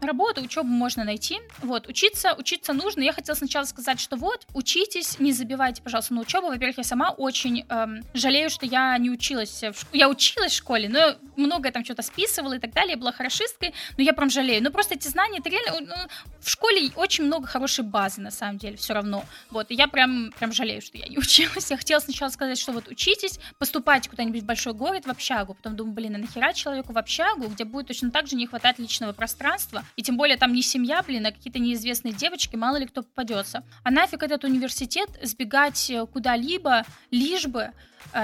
работы, 0.00 0.40
учебу 0.40 0.68
можно 0.68 1.04
найти. 1.04 1.38
Вот, 1.62 1.88
учиться, 1.88 2.34
учиться 2.34 2.72
нужно. 2.72 3.02
Я 3.02 3.12
хотела 3.12 3.36
сначала 3.36 3.64
сказать, 3.64 4.00
что 4.00 4.16
вот, 4.16 4.31
учитесь, 4.54 5.18
не 5.18 5.32
забивайте, 5.32 5.82
пожалуйста, 5.82 6.14
на 6.14 6.20
учебу. 6.20 6.48
Во-первых, 6.48 6.78
я 6.78 6.84
сама 6.84 7.10
очень 7.10 7.64
эм, 7.68 8.02
жалею, 8.14 8.50
что 8.50 8.66
я 8.66 8.96
не 8.98 9.10
училась. 9.10 9.62
В 9.62 9.74
ш... 9.74 9.86
Я 9.92 10.08
училась 10.08 10.52
в 10.52 10.56
школе, 10.56 10.88
но 10.88 11.14
многое 11.36 11.72
там 11.72 11.84
что-то 11.84 12.02
списывала 12.02 12.54
и 12.54 12.58
так 12.58 12.72
далее, 12.72 12.92
я 12.92 12.98
была 12.98 13.12
хорошисткой, 13.12 13.74
но 13.96 14.04
я 14.04 14.12
прям 14.12 14.30
жалею. 14.30 14.62
Но 14.62 14.70
просто 14.70 14.94
эти 14.94 15.08
знания, 15.08 15.38
это 15.38 15.48
реально... 15.48 15.80
Ну, 15.80 15.96
в 16.40 16.50
школе 16.50 16.90
очень 16.96 17.24
много 17.24 17.46
хорошей 17.46 17.84
базы, 17.84 18.20
на 18.20 18.30
самом 18.30 18.58
деле, 18.58 18.76
все 18.76 18.94
равно. 18.94 19.24
Вот, 19.50 19.70
и 19.70 19.74
я 19.74 19.88
прям 19.88 20.32
прям 20.38 20.52
жалею, 20.52 20.82
что 20.82 20.98
я 20.98 21.06
не 21.06 21.18
училась. 21.22 21.70
Я 21.70 21.76
хотела 21.76 22.00
сначала 22.00 22.30
сказать, 22.30 22.58
что 22.58 22.72
вот 22.72 22.88
учитесь, 22.88 23.38
поступайте 23.58 24.10
куда-нибудь 24.10 24.42
в 24.42 24.46
большой 24.46 24.74
город, 24.74 25.06
в 25.06 25.10
общагу. 25.10 25.54
Потом 25.54 25.76
думаю, 25.76 25.94
блин, 25.94 26.16
а 26.16 26.18
нахера 26.18 26.52
человеку 26.52 26.92
в 26.92 26.98
общагу, 26.98 27.46
где 27.48 27.64
будет 27.64 27.88
точно 27.88 28.10
так 28.10 28.26
же 28.26 28.36
не 28.36 28.46
хватать 28.46 28.78
личного 28.78 29.12
пространства. 29.12 29.84
И 29.96 30.02
тем 30.02 30.16
более 30.16 30.36
там 30.36 30.52
не 30.52 30.62
семья, 30.62 31.02
блин, 31.02 31.26
а 31.26 31.32
какие-то 31.32 31.58
неизвестные 31.58 32.12
девочки, 32.12 32.56
мало 32.56 32.76
ли 32.76 32.86
кто 32.86 33.02
попадется. 33.02 33.64
А 33.84 33.90
нафиг 33.90 34.21
этот 34.22 34.44
университет 34.44 35.08
сбегать 35.22 35.90
э, 35.90 36.06
куда-либо, 36.06 36.84
лишь 37.10 37.46
бы 37.46 37.72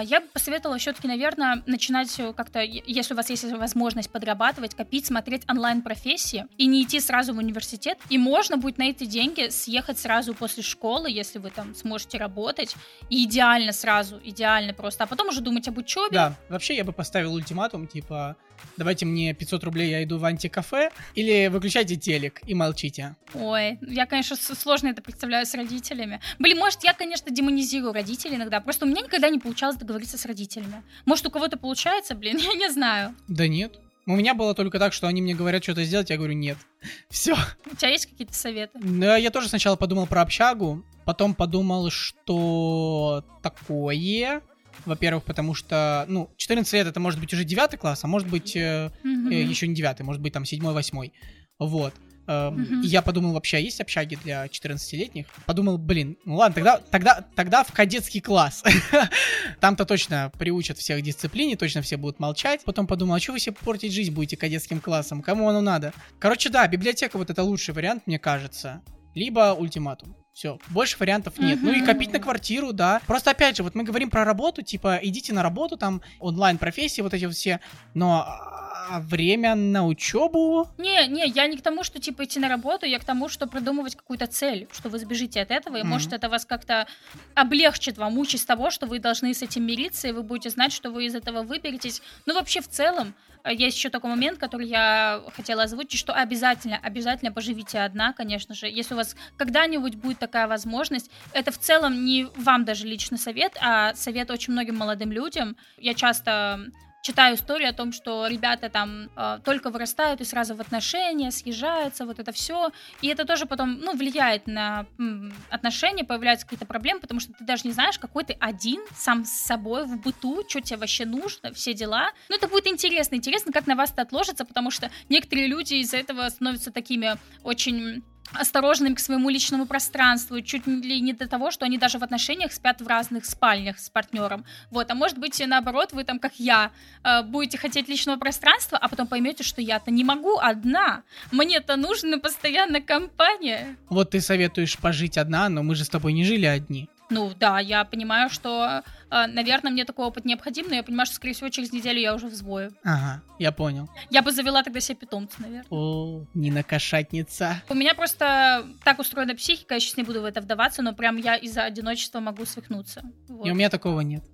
я 0.03 0.21
бы 0.21 0.27
посоветовала 0.29 0.79
все-таки, 0.79 1.09
наверное, 1.09 1.63
начинать 1.67 2.15
как-то, 2.37 2.61
если 2.61 3.15
у 3.15 3.17
вас 3.17 3.31
есть 3.31 3.45
возможность 3.45 4.11
подрабатывать, 4.11 4.75
копить, 4.75 5.07
смотреть 5.07 5.49
онлайн-профессии 5.49 6.47
и 6.57 6.67
не 6.67 6.83
идти 6.83 7.01
сразу 7.01 7.35
в 7.35 7.39
университет. 7.39 7.99
И 8.09 8.19
можно 8.19 8.57
будет 8.57 8.79
на 8.79 8.85
эти 8.85 9.05
деньги 9.05 9.49
съехать 9.49 9.99
сразу 9.99 10.35
после 10.35 10.63
школы, 10.63 11.11
если 11.11 11.39
вы 11.39 11.51
там 11.51 11.75
сможете 11.75 12.19
работать. 12.19 12.77
И 13.11 13.25
идеально 13.25 13.73
сразу, 13.73 14.21
идеально 14.23 14.75
просто. 14.75 15.05
А 15.05 15.07
потом 15.07 15.29
уже 15.29 15.41
думать 15.41 15.69
об 15.69 15.79
учебе. 15.79 16.09
Да, 16.13 16.35
вообще 16.49 16.77
я 16.77 16.85
бы 16.85 16.93
поставил 16.93 17.35
ультиматум, 17.35 17.87
типа, 17.87 18.37
давайте 18.77 19.07
мне 19.07 19.35
500 19.35 19.65
рублей, 19.65 19.91
я 19.91 20.03
иду 20.05 20.19
в 20.19 20.25
антикафе, 20.25 20.91
или 21.15 21.49
выключайте 21.49 21.97
телек 21.97 22.41
и 22.47 22.55
молчите. 22.55 23.17
Ой, 23.35 23.79
я, 23.83 24.07
конечно, 24.07 24.37
сложно 24.37 24.89
это 24.89 25.03
представляю 25.03 25.47
с 25.47 25.55
родителями. 25.55 26.21
Блин, 26.39 26.59
может, 26.59 26.83
я, 26.85 26.95
конечно, 26.95 27.31
демонизирую 27.31 27.93
родителей 27.93 28.37
иногда, 28.37 28.61
просто 28.61 28.85
у 28.85 28.89
меня 28.89 29.03
никогда 29.03 29.29
не 29.29 29.39
получалось 29.39 29.68
договориться 29.77 30.19
с 30.19 30.27
родителями. 30.27 30.83
Может, 31.07 31.27
у 31.27 31.31
кого-то 31.31 31.57
получается, 31.57 32.15
блин, 32.15 32.37
я 32.43 32.55
не 32.55 32.71
знаю. 32.71 33.15
Да 33.29 33.49
нет. 33.49 33.79
У 34.07 34.17
меня 34.17 34.33
было 34.35 34.55
только 34.55 34.79
так, 34.79 34.95
что 34.95 35.07
они 35.07 35.21
мне 35.21 35.35
говорят 35.35 35.63
что-то 35.63 35.85
сделать, 35.85 36.09
я 36.09 36.17
говорю 36.17 36.33
нет. 36.33 36.57
Все. 37.11 37.37
У 37.71 37.77
тебя 37.77 37.91
есть 37.91 38.07
какие-то 38.07 38.35
советы? 38.35 38.79
Да, 38.83 39.17
я 39.17 39.31
тоже 39.31 39.49
сначала 39.49 39.77
подумал 39.77 40.07
про 40.07 40.23
общагу, 40.23 40.83
потом 41.05 41.35
подумал, 41.35 41.91
что 41.91 43.25
такое. 43.43 44.43
Во-первых, 44.87 45.25
потому 45.25 45.55
что, 45.55 46.07
ну, 46.09 46.31
14 46.37 46.73
лет 46.73 46.87
это 46.87 47.01
может 47.01 47.21
быть 47.21 47.33
уже 47.35 47.45
9 47.45 47.79
класс, 47.79 48.05
а 48.05 48.07
может 48.07 48.29
быть 48.29 48.57
э, 48.57 48.93
mm-hmm. 49.05 49.33
э, 49.33 49.43
еще 49.43 49.67
не 49.67 49.75
9, 49.75 50.01
может 50.01 50.23
быть 50.23 50.33
там 50.33 50.45
7-8. 50.45 51.13
Вот. 51.59 51.95
Mm-hmm. 52.29 52.83
И 52.83 52.87
я 52.89 53.01
подумал, 53.01 53.33
вообще 53.33 53.57
а 53.57 53.61
есть 53.61 53.81
общаги 53.81 54.17
для 54.23 54.45
14-летних? 54.47 55.27
Подумал, 55.47 55.79
блин, 55.79 56.19
ну 56.25 56.37
ладно, 56.37 56.55
тогда, 56.55 56.81
тогда, 56.91 57.25
тогда 57.35 57.65
в 57.65 57.73
кадетский 57.73 58.21
класс. 58.21 58.63
Там-то 59.61 59.87
точно 59.87 60.31
приучат 60.39 60.77
всех 60.79 61.01
дисциплине, 61.03 61.57
точно 61.57 61.81
все 61.81 61.97
будут 61.97 62.21
молчать. 62.21 62.63
Потом 62.65 62.87
подумал, 62.87 63.15
а 63.15 63.21
что 63.21 63.33
вы 63.33 63.41
себе 63.41 63.57
портить 63.59 63.93
жизнь 63.93 64.13
будете 64.13 64.37
кадетским 64.37 64.81
классом? 64.81 65.23
Кому 65.23 65.49
оно 65.49 65.63
надо? 65.63 65.93
Короче, 66.19 66.51
да, 66.51 66.67
библиотека 66.69 67.17
вот 67.17 67.31
это 67.31 67.43
лучший 67.43 67.73
вариант, 67.73 68.07
мне 68.07 68.19
кажется. 68.19 68.83
Либо 69.15 69.55
ультиматум. 69.59 70.15
Все, 70.39 70.61
больше 70.69 70.97
вариантов 71.01 71.37
нет. 71.39 71.59
Mm-hmm. 71.59 71.63
Ну 71.65 71.73
и 71.73 71.85
копить 71.85 72.13
на 72.13 72.21
квартиру, 72.21 72.73
да. 72.73 73.01
Просто 73.09 73.33
опять 73.33 73.57
же, 73.57 73.65
вот 73.65 73.75
мы 73.75 73.83
говорим 73.83 74.09
про 74.09 74.25
работу, 74.25 74.63
типа, 74.63 75.01
идите 75.03 75.33
на 75.33 75.43
работу, 75.43 75.77
там, 75.77 76.01
онлайн-профессии, 76.21 77.01
вот 77.01 77.13
эти 77.13 77.25
вот 77.25 77.35
все. 77.35 77.59
Но 77.95 78.25
а 78.25 79.01
время 79.01 79.57
на 79.57 79.85
учебу? 79.85 80.69
Не, 80.79 81.09
не, 81.09 81.27
я 81.27 81.49
не 81.49 81.57
к 81.57 81.63
тому, 81.63 81.83
что 81.83 81.99
типа 81.99 82.23
идти 82.23 82.39
на 82.39 82.49
работу, 82.49 82.87
я 82.87 83.01
к 83.01 83.05
тому, 83.05 83.29
что 83.29 83.49
продумывать 83.49 83.97
какую-то 83.97 84.29
цель, 84.29 84.69
что 84.71 84.89
вы 84.89 85.01
сбежите 85.01 85.41
от 85.41 85.51
этого, 85.51 85.77
и 85.77 85.81
mm-hmm. 85.81 85.85
может 85.85 86.13
это 86.13 86.29
вас 86.29 86.47
как-то 86.47 86.87
облегчит 87.35 87.99
вам 87.99 88.17
участь 88.17 88.47
того, 88.47 88.71
что 88.71 88.87
вы 88.87 89.01
должны 89.01 89.35
с 89.35 89.43
этим 89.43 89.67
мириться, 89.67 90.07
и 90.07 90.13
вы 90.13 90.23
будете 90.23 90.51
знать, 90.51 90.73
что 90.73 90.93
вы 90.93 91.07
из 91.07 91.17
этого 91.17 91.43
выберетесь. 91.43 92.01
Ну 92.27 92.35
вообще 92.35 92.61
в 92.61 92.69
целом, 92.69 93.13
есть 93.51 93.77
еще 93.77 93.91
такой 93.91 94.11
момент, 94.11 94.39
который 94.39 94.67
я 94.67 95.23
хотела 95.35 95.65
озвучить, 95.65 95.99
что 95.99 96.13
обязательно, 96.13 96.77
обязательно 96.77 97.33
поживите 97.33 97.81
одна, 97.81 98.13
конечно 98.13 98.55
же. 98.55 98.67
Если 98.67 98.95
у 98.95 98.97
вас 98.97 99.17
когда-нибудь 99.37 99.97
будет 99.97 100.19
такая 100.19 100.47
возможность, 100.49 101.11
это 101.33 101.51
в 101.51 101.59
целом 101.59 102.05
не 102.05 102.27
вам 102.37 102.65
даже 102.65 102.87
лично 102.87 103.17
совет, 103.17 103.57
а 103.61 103.95
совет 103.95 104.31
очень 104.31 104.53
многим 104.53 104.77
молодым 104.77 105.13
людям. 105.13 105.57
Я 105.77 105.95
часто 105.95 106.71
читаю 107.01 107.37
историю 107.37 107.71
о 107.71 107.73
том, 107.73 107.93
что 107.93 108.27
ребята 108.27 108.69
там 108.69 109.09
э, 109.17 109.39
только 109.45 109.71
вырастают 109.71 110.21
и 110.21 110.25
сразу 110.25 110.55
в 110.55 110.61
отношения, 110.61 111.31
съезжаются, 111.31 112.05
вот 112.05 112.19
это 112.19 112.33
все. 112.33 112.71
И 113.01 113.09
это 113.09 113.25
тоже 113.25 113.47
потом, 113.47 113.81
ну, 113.81 113.97
влияет 113.97 114.47
на 114.47 114.87
м, 114.99 115.33
отношения, 115.51 116.05
появляются 116.05 116.47
какие-то 116.47 116.67
проблемы, 116.67 117.01
потому 117.01 117.21
что 117.21 117.33
ты 117.33 117.45
даже 117.45 117.63
не 117.65 117.73
знаешь, 117.73 117.99
какой 117.99 118.25
ты 118.25 118.37
один, 118.41 118.81
сам 118.95 119.25
с 119.25 119.31
собой 119.31 119.85
в 119.85 120.01
быту, 120.01 120.45
что 120.49 120.61
тебе 120.61 120.79
вообще 120.79 121.05
нужно, 121.05 121.53
все 121.53 121.75
дела. 121.75 122.11
Ну, 122.29 122.37
это 122.37 122.49
будет 122.49 122.67
интересно. 122.67 123.15
Интересно, 123.15 123.53
как 123.53 123.67
на 123.67 123.77
вас 123.77 123.93
это 123.93 124.03
отложится, 124.03 124.45
потому 124.45 124.71
что 124.71 124.91
некоторые 125.09 125.47
люди 125.47 125.75
из-за 125.75 125.99
этого 125.99 126.29
становятся 126.29 126.71
такими 126.71 127.17
очень 127.43 128.03
осторожными 128.33 128.95
к 128.95 129.01
своему 129.01 129.31
личному 129.31 129.67
пространству, 129.67 130.41
чуть 130.41 130.67
ли 130.67 131.01
не 131.01 131.13
до 131.13 131.29
того, 131.29 131.51
что 131.51 131.65
они 131.65 131.79
даже 131.79 131.99
в 131.99 132.03
отношениях 132.03 132.53
спят 132.53 132.81
в 132.81 132.87
разных 132.87 133.25
спальнях 133.25 133.79
с 133.79 133.91
партнером. 133.91 134.45
Вот, 134.71 134.91
а 134.91 134.95
может 134.95 135.19
быть, 135.19 135.43
наоборот, 135.47 135.93
вы 135.93 136.05
там, 136.05 136.19
как 136.19 136.33
я, 136.39 136.71
э, 137.05 137.23
будете 137.23 137.59
хотеть 137.59 137.89
личного 137.89 138.19
пространства, 138.19 138.79
а 138.79 138.89
потом 138.89 139.07
поймете, 139.07 139.45
что 139.45 139.61
я-то 139.61 139.91
не 139.91 140.05
могу 140.05 140.39
одна. 140.39 141.03
Мне-то 141.33 141.77
нужна 141.77 142.19
постоянно 142.19 142.81
компания. 142.81 143.77
Вот 143.89 144.11
ты 144.11 144.21
советуешь 144.21 144.79
пожить 144.79 145.19
одна, 145.19 145.49
но 145.49 145.63
мы 145.63 145.75
же 145.75 145.85
с 145.85 145.89
тобой 145.89 146.13
не 146.13 146.25
жили 146.25 146.47
одни. 146.47 146.89
Ну 147.11 147.33
да, 147.39 147.59
я 147.59 147.85
понимаю, 147.85 148.29
что, 148.29 148.83
э, 149.11 149.27
наверное, 149.27 149.73
мне 149.73 149.85
такой 149.85 150.07
опыт 150.07 150.25
необходим, 150.25 150.67
но 150.69 150.75
я 150.75 150.83
понимаю, 150.83 151.07
что, 151.07 151.17
скорее 151.17 151.33
всего, 151.33 151.49
через 151.49 151.73
неделю 151.73 151.99
я 152.01 152.15
уже 152.15 152.27
взвою. 152.27 152.73
Ага, 152.85 153.23
я 153.39 153.51
понял. 153.53 153.89
Я 154.11 154.23
бы 154.23 154.31
завела 154.31 154.63
тогда 154.63 154.81
себе 154.81 154.97
питомца, 154.97 155.37
наверное. 155.41 155.67
О, 155.71 156.25
Нина 156.35 156.63
кошатница. 156.63 157.63
У 157.69 157.75
меня 157.75 157.95
просто 157.95 158.67
так 158.85 158.99
устроена 158.99 159.35
психика, 159.35 159.75
я 159.75 159.81
сейчас 159.81 159.97
не 159.97 160.03
буду 160.03 160.21
в 160.21 160.25
это 160.25 160.41
вдаваться, 160.41 160.83
но 160.83 160.93
прям 160.93 161.17
я 161.17 161.37
из-за 161.37 161.65
одиночества 161.65 162.21
могу 162.21 162.45
свихнуться. 162.45 163.03
Вот. 163.29 163.47
И 163.47 163.51
у 163.51 163.55
меня 163.55 163.71
такого 163.71 164.01
нет. 164.01 164.25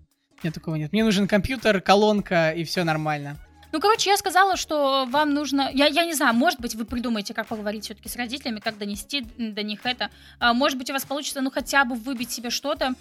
У 0.43 0.47
меня 0.47 0.53
такого 0.53 0.75
нет. 0.75 0.93
Мне 0.93 1.05
нужен 1.05 1.29
компьютер, 1.29 1.81
колонка, 1.81 2.51
и 2.51 2.65
все 2.65 2.85
нормально. 2.85 3.37
Ну, 3.75 3.81
короче, 3.81 4.09
я 4.09 4.17
сказала, 4.17 4.57
что 4.57 5.05
вам 5.11 5.35
нужно... 5.35 5.69
Я, 5.75 5.87
я 5.87 6.05
не 6.05 6.15
знаю, 6.15 6.33
может 6.33 6.61
быть, 6.61 6.77
вы 6.77 6.85
придумаете, 6.85 7.35
как 7.35 7.49
поговорить 7.49 7.87
все-таки 7.87 8.09
с 8.09 8.15
родителями, 8.15 8.61
как 8.61 8.79
донести 8.79 9.23
до 9.37 9.65
них 9.65 9.81
это. 9.83 10.11
А, 10.39 10.55
может 10.55 10.79
быть, 10.79 10.91
у 10.91 10.93
вас 10.93 11.05
получится, 11.05 11.41
ну, 11.41 11.51
хотя 11.51 11.85
бы 11.85 11.97
выбить 11.97 12.31
себе 12.31 12.51
что-то, 12.51 12.95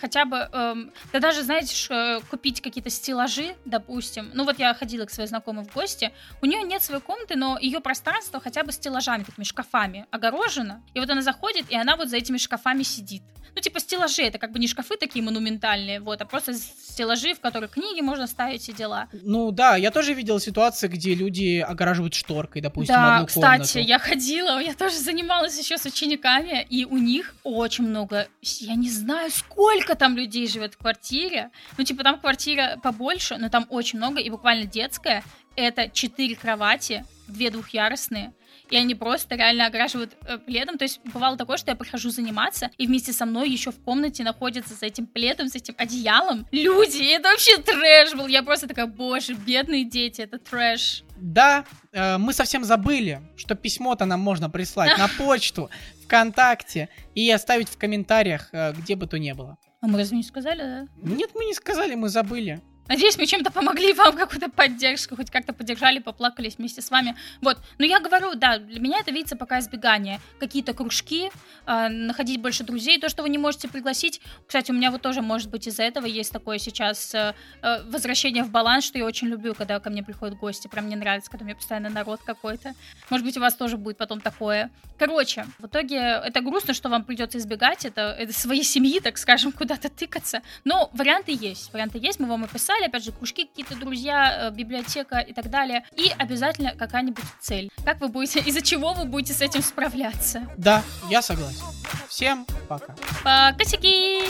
хотя 0.00 0.24
бы... 0.24 0.48
Эм, 0.52 0.92
да 1.12 1.18
даже, 1.18 1.42
знаете, 1.42 1.74
ш, 1.74 2.20
купить 2.30 2.60
какие-то 2.60 2.88
стеллажи, 2.88 3.56
допустим. 3.64 4.30
Ну, 4.32 4.44
вот 4.44 4.60
я 4.60 4.72
ходила 4.74 5.06
к 5.06 5.10
своей 5.10 5.28
знакомой 5.28 5.64
в 5.64 5.74
гости. 5.74 6.12
У 6.40 6.46
нее 6.46 6.62
нет 6.62 6.84
своей 6.84 7.02
комнаты, 7.02 7.34
но 7.34 7.58
ее 7.58 7.80
пространство 7.80 8.38
хотя 8.38 8.62
бы 8.62 8.70
стеллажами, 8.70 9.24
такими 9.24 9.42
шкафами 9.44 10.06
огорожено. 10.12 10.84
И 10.94 11.00
вот 11.00 11.10
она 11.10 11.22
заходит, 11.22 11.68
и 11.68 11.74
она 11.74 11.96
вот 11.96 12.10
за 12.10 12.16
этими 12.18 12.38
шкафами 12.38 12.84
сидит. 12.84 13.22
Ну, 13.54 13.60
типа 13.60 13.80
стеллажи, 13.80 14.22
это 14.22 14.38
как 14.38 14.52
бы 14.52 14.58
не 14.58 14.66
шкафы 14.66 14.96
такие 14.96 15.22
монументальные, 15.22 16.00
вот, 16.00 16.22
а 16.22 16.24
просто 16.24 16.54
стеллажи, 16.54 17.34
в 17.34 17.40
которые 17.40 17.68
книги 17.68 18.00
можно 18.00 18.26
ставить 18.26 18.66
и 18.68 18.72
дела. 18.72 19.08
Ну 19.12 19.50
да, 19.50 19.76
я 19.76 19.90
тоже 19.90 20.11
видел 20.14 20.40
ситуации, 20.40 20.88
где 20.88 21.14
люди 21.14 21.58
огораживают 21.58 22.14
шторкой, 22.14 22.62
допустим, 22.62 22.94
да, 22.94 23.16
одну 23.16 23.26
кстати, 23.26 23.72
комнату. 23.74 23.78
я 23.78 23.98
ходила, 23.98 24.58
я 24.62 24.74
тоже 24.74 24.96
занималась 24.96 25.58
еще 25.58 25.78
с 25.78 25.84
учениками, 25.84 26.66
и 26.68 26.84
у 26.84 26.98
них 26.98 27.34
очень 27.44 27.84
много, 27.84 28.28
я 28.40 28.74
не 28.74 28.90
знаю, 28.90 29.30
сколько 29.30 29.94
там 29.94 30.16
людей 30.16 30.46
живет 30.48 30.74
в 30.74 30.78
квартире. 30.78 31.50
Ну, 31.78 31.84
типа, 31.84 32.02
там 32.02 32.18
квартира 32.18 32.78
побольше, 32.82 33.36
но 33.38 33.48
там 33.48 33.66
очень 33.70 33.98
много, 33.98 34.20
и 34.20 34.30
буквально 34.30 34.66
детская. 34.66 35.22
Это 35.54 35.88
четыре 35.88 36.34
кровати, 36.34 37.04
две 37.28 37.50
двухъярусные, 37.50 38.32
и 38.72 38.76
они 38.76 38.94
просто 38.94 39.34
реально 39.34 39.66
ограживают 39.66 40.16
э, 40.26 40.38
пледом. 40.38 40.78
То 40.78 40.84
есть 40.84 41.00
бывало 41.04 41.36
такое, 41.36 41.58
что 41.58 41.70
я 41.70 41.76
прихожу 41.76 42.10
заниматься, 42.10 42.70
и 42.78 42.86
вместе 42.86 43.12
со 43.12 43.26
мной 43.26 43.50
еще 43.50 43.70
в 43.70 43.78
комнате 43.82 44.24
находятся 44.24 44.74
с 44.74 44.82
этим 44.82 45.06
пледом, 45.06 45.48
с 45.48 45.54
этим 45.54 45.74
одеялом 45.76 46.46
люди. 46.50 46.96
И 46.96 47.08
это 47.08 47.28
вообще 47.28 47.58
трэш 47.58 48.14
был. 48.14 48.26
Я 48.26 48.42
просто 48.42 48.66
такая, 48.66 48.86
боже, 48.86 49.34
бедные 49.34 49.84
дети, 49.84 50.22
это 50.22 50.38
трэш. 50.38 51.04
Да, 51.16 51.66
э, 51.92 52.16
мы 52.16 52.32
совсем 52.32 52.64
забыли, 52.64 53.20
что 53.36 53.54
письмо-то 53.54 54.06
нам 54.06 54.20
можно 54.20 54.48
прислать 54.48 54.96
на 54.96 55.08
почту, 55.18 55.70
ВКонтакте 56.04 56.88
и 57.14 57.30
оставить 57.30 57.68
в 57.68 57.76
комментариях, 57.76 58.48
э, 58.52 58.72
где 58.72 58.96
бы 58.96 59.06
то 59.06 59.18
ни 59.18 59.32
было. 59.32 59.58
А 59.82 59.86
мы 59.86 59.98
разве 59.98 60.16
не 60.16 60.22
сказали, 60.22 60.62
да? 60.62 60.86
Нет, 60.96 61.32
мы 61.34 61.44
не 61.44 61.52
сказали, 61.52 61.94
мы 61.94 62.08
забыли. 62.08 62.62
Надеюсь, 62.92 63.16
мы 63.16 63.24
чем-то 63.24 63.50
помогли 63.50 63.92
вам, 63.94 64.14
какую-то 64.14 64.50
поддержку, 64.50 65.16
хоть 65.16 65.30
как-то 65.30 65.54
поддержали, 65.54 65.98
поплакались 65.98 66.58
вместе 66.58 66.82
с 66.82 66.90
вами. 66.90 67.16
Вот. 67.40 67.56
Но 67.78 67.86
я 67.86 68.00
говорю, 68.00 68.34
да, 68.34 68.58
для 68.58 68.80
меня 68.80 68.98
это 69.00 69.10
видится 69.10 69.34
пока 69.34 69.60
избегание. 69.60 70.20
Какие-то 70.38 70.74
кружки, 70.74 71.30
э, 71.66 71.88
находить 71.88 72.42
больше 72.42 72.64
друзей, 72.64 73.00
то, 73.00 73.08
что 73.08 73.22
вы 73.22 73.30
не 73.30 73.38
можете 73.38 73.66
пригласить. 73.66 74.20
Кстати, 74.46 74.72
у 74.72 74.74
меня 74.74 74.90
вот 74.90 75.00
тоже, 75.00 75.22
может 75.22 75.48
быть, 75.48 75.66
из-за 75.66 75.84
этого 75.84 76.04
есть 76.04 76.32
такое 76.32 76.58
сейчас 76.58 77.14
э, 77.14 77.34
э, 77.62 77.82
возвращение 77.84 78.44
в 78.44 78.50
баланс, 78.50 78.84
что 78.84 78.98
я 78.98 79.06
очень 79.06 79.28
люблю, 79.28 79.54
когда 79.54 79.80
ко 79.80 79.88
мне 79.88 80.02
приходят 80.02 80.36
гости. 80.36 80.68
Прям 80.68 80.84
мне 80.84 80.96
нравится, 80.96 81.30
когда 81.30 81.44
у 81.44 81.46
меня 81.46 81.56
постоянно 81.56 81.88
народ 81.88 82.20
какой-то. 82.26 82.74
Может 83.08 83.24
быть, 83.24 83.38
у 83.38 83.40
вас 83.40 83.54
тоже 83.54 83.78
будет 83.78 83.96
потом 83.96 84.20
такое. 84.20 84.70
Короче, 84.98 85.46
в 85.58 85.66
итоге 85.66 85.96
это 85.96 86.42
грустно, 86.42 86.74
что 86.74 86.90
вам 86.90 87.04
придется 87.04 87.38
избегать 87.38 87.86
это, 87.86 88.14
это 88.18 88.34
своей 88.34 88.64
семьи, 88.74 89.00
так 89.00 89.16
скажем, 89.16 89.50
куда-то 89.50 89.88
тыкаться. 89.88 90.42
Но 90.64 90.90
варианты 90.92 91.32
есть. 91.32 91.72
Варианты 91.72 91.98
есть, 91.98 92.20
мы 92.20 92.28
вам 92.28 92.44
описали 92.44 92.81
далее, 92.82 92.88
опять 92.88 93.04
же, 93.04 93.12
кружки 93.12 93.46
какие-то, 93.46 93.76
друзья, 93.76 94.48
э, 94.48 94.50
библиотека 94.50 95.18
и 95.18 95.32
так 95.32 95.50
далее, 95.50 95.84
и 95.96 96.10
обязательно 96.18 96.74
какая-нибудь 96.74 97.24
цель. 97.40 97.70
Как 97.84 98.00
вы 98.00 98.08
будете, 98.08 98.40
из-за 98.46 98.62
чего 98.62 98.92
вы 98.92 99.04
будете 99.04 99.34
с 99.34 99.40
этим 99.40 99.62
справляться? 99.62 100.48
Да, 100.56 100.82
я 101.08 101.22
согласен. 101.22 101.64
Всем 102.08 102.46
пока. 102.68 102.94
пока 103.22 103.64
сики 103.64 104.22